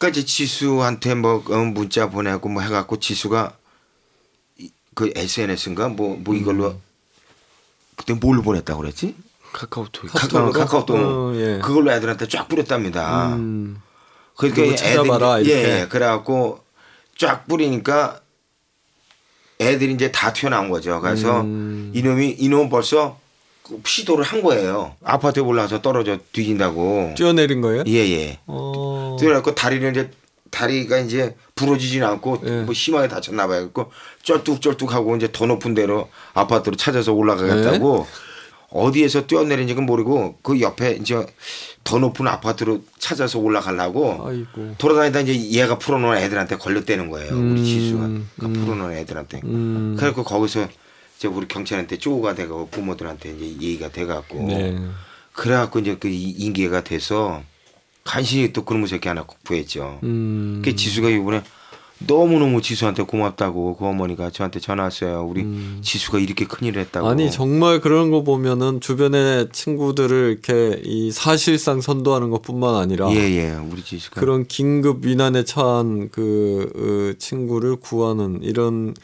[0.00, 3.52] 그러니까 이제 지수한테 뭐 어, 문자 보내고 뭐 해갖고 지수가
[4.58, 6.74] 이- 그 SNS인가 뭐뭐 이걸로
[7.96, 9.14] 그때 뭘 보냈다고 그랬지?
[9.52, 10.10] 카카오톡.
[10.10, 11.58] 카카오 카카오톡 어, 예.
[11.62, 13.34] 그걸로 애들한테 쫙 뿌렸답니다.
[13.34, 13.78] 음,
[14.36, 15.52] 그러니까 이렇게.
[15.52, 15.86] 예, 예.
[15.86, 16.64] 그래갖고
[17.18, 18.20] 쫙 뿌리니까
[19.60, 20.98] 애들이 이제 다 튀어나온 거죠.
[21.02, 21.92] 그래서 음.
[21.94, 23.18] 이놈이 이놈 벌써
[23.62, 24.96] 그 시도를 한 거예요.
[25.04, 27.12] 아파트에 올라가서 떨어져 뒤진다고.
[27.18, 27.84] 뛰어내린 거예요?
[27.86, 28.38] 예 예.
[28.46, 30.10] 어, 그래갖고 다리를 이제
[30.50, 32.50] 다리가 이제 부러지진 않고 예.
[32.62, 33.66] 뭐 심하게 다쳤나 봐요.
[33.70, 33.92] 그고
[34.24, 38.06] 쩔뚝쩔뚝하고 이제 더 높은 데로 아파트로 찾아서 올라가겠다고
[38.70, 41.26] 어디에서 뛰어내린지는 모르고 그 옆에 이제
[41.82, 44.74] 더 높은 아파트로 찾아서 올라가려고 아이고.
[44.78, 47.32] 돌아다니다 이제 얘가 풀어놓은 애들한테 걸렸다는 거예요.
[47.32, 48.08] 음, 우리 지수가
[48.38, 49.40] 그 풀어놓은 애들한테.
[49.44, 49.96] 음.
[49.98, 50.68] 그래갖고 거기서
[51.16, 54.78] 이제 우리 경찰한테 쪼가 돼가고 부모들한테 이제 얘기가 돼갖고 네.
[55.32, 57.42] 그래갖고 이제 그 이- 인계가 돼서
[58.04, 60.00] 간신히 또 그놈의 새끼 하나 구했죠.
[60.02, 60.62] 음.
[60.64, 61.42] 그 지수가 이번에
[62.06, 65.22] 너무너무 지수한테 고맙다고 그 어머니가 저한테 전화 왔어요.
[65.28, 65.44] 우리
[65.82, 67.06] 지수가 이렇게 큰일을 했다고.
[67.06, 67.10] 음.
[67.10, 73.82] 아니 정말 그런 거 보면은 주변의 친구들을 이렇게 이 사실상 선도하는 것뿐만 아니라 예예 우리
[73.82, 78.94] 지수가 그런 긴급 위난에 처한 그 어, 친구를 구하는 이런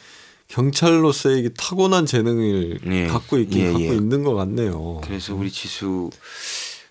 [0.47, 3.07] 경찰로서의 이게 타고난 재능을 예.
[3.07, 3.87] 갖고 있긴 예, 갖고 예.
[3.89, 5.01] 있는 것 같네요.
[5.03, 6.09] 그래서 우리 지수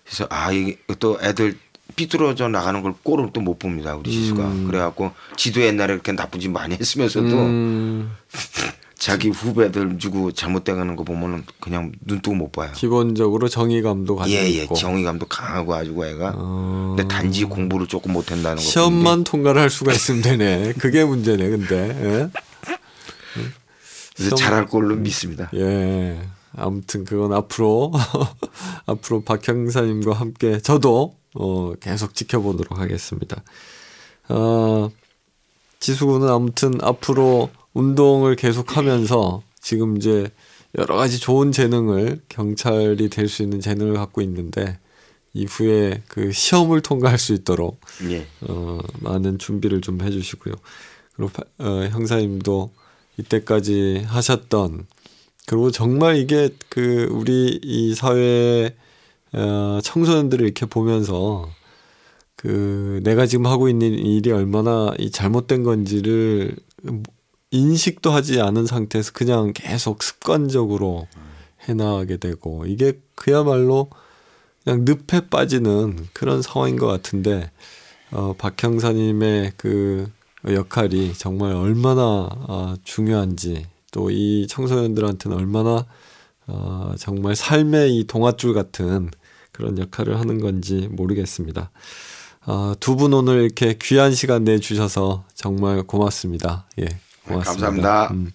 [0.04, 1.58] 그래서 아 이게 또 애들
[1.96, 4.66] 삐뚤어져 나가는 걸 꼴을 또 못 봅니다 우리 지수가 음.
[4.66, 8.12] 그래갖고 지도 옛날에 그렇게 나쁜 짓 많이 했으면서도 음,
[8.98, 12.70] 자기 후배들 주고 잘못돼가는 거 보면은 그냥 눈 뜨고 못 봐요.
[12.74, 18.56] 기본적으로 정의감도 가지고 예예 있고 정의감도 강하고 아주고 애가 어, 근데 단지 공부를 조금 못한다는
[18.56, 20.72] 거 시험만 통과를 할 수가 있으면 되네.
[20.78, 21.48] 그게 문제네.
[21.50, 22.30] 근데 예?
[24.16, 25.50] 그래서 시험- 잘할 걸로 믿습니다.
[25.54, 26.18] 예.
[26.56, 27.92] 아무튼 그건 앞으로
[28.86, 33.42] 앞으로 박 형사님과 함께 저도 어, 계속 지켜보도록 하겠습니다.
[34.28, 34.90] 어,
[35.80, 40.28] 지수군은 아무튼 앞으로 운동을 계속하면서 지금 이제
[40.78, 44.78] 여러 가지 좋은 재능을 경찰이 될 수 있는 재능을 갖고 있는데
[45.34, 47.78] 이후에 그 시험을 통과할 수 있도록
[48.10, 48.26] 예.
[48.42, 50.54] 어, 많은 준비를 좀 해주시고요.
[51.14, 52.70] 그리고 파- 어, 형사님도
[53.18, 54.86] 이때까지 하셨던
[55.46, 58.74] 그리고 정말 이게 그 우리 이 사회
[59.32, 61.48] 어, 청소년들을 이렇게 보면서
[62.36, 66.56] 그 내가 지금 하고 있는 일이 얼마나 이 잘못된 건지를
[67.50, 71.08] 인식도 하지 않은 상태에서 그냥 계속 습관적으로
[71.68, 73.88] 해나가게 되고 이게 그야말로
[74.64, 77.50] 그냥 늪에 빠지는 그런 상황인 것 같은데
[78.12, 80.10] 어, 박 형사님의 그
[80.46, 85.86] 역할이 정말 얼마나 아, 중요한지 또 이 청소년들한테는 얼마나
[86.46, 89.10] 어, 정말 삶의 이 동아줄 같은
[89.52, 91.70] 그런 역할을 하는 건지 모르겠습니다.
[92.42, 96.66] 아, 두분 오늘 이렇게 귀한 시간 내주셔서 정말 고맙습니다.
[96.78, 96.86] 예,
[97.26, 97.66] 고맙습니다.
[97.66, 98.08] 감사합니다.
[98.12, 98.30] 음.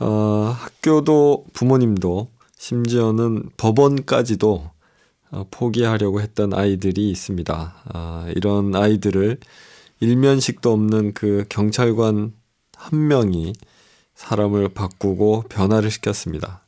[0.00, 4.70] 어, 학교도 부모님도 심지어는 법원까지도
[5.30, 7.74] 어, 포기하려고 했던 아이들이 있습니다.
[7.92, 9.38] 아, 이런 아이들을
[10.00, 12.32] 일면식도 없는 그 경찰관
[12.76, 13.52] 한 명이
[14.14, 16.62] 사람을 바꾸고 변화를 시켰습니다.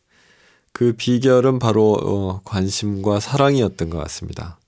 [0.72, 4.58] 그 비결은 바로 어, 관심과 사랑이었던 것 같습니다.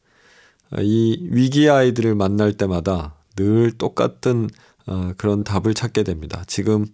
[0.72, 4.48] 어, 이 위기의 아이들을 만날 때마다 늘 똑같은
[4.86, 6.44] 어, 그런 답을 찾게 됩니다.
[6.46, 6.86] 지금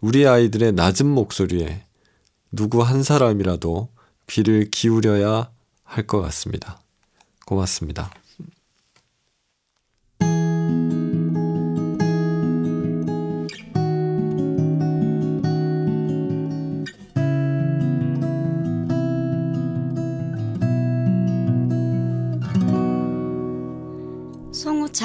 [0.00, 1.84] 우리 아이들의 낮은 목소리에
[2.52, 3.88] 누구 한 사람이라도
[4.28, 5.50] 귀를 기울여야
[5.84, 6.80] 할 것 같습니다.
[7.46, 8.10] 고맙습니다.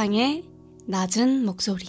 [0.03, 0.43] 송우창의
[0.85, 1.85] 낮은 목소리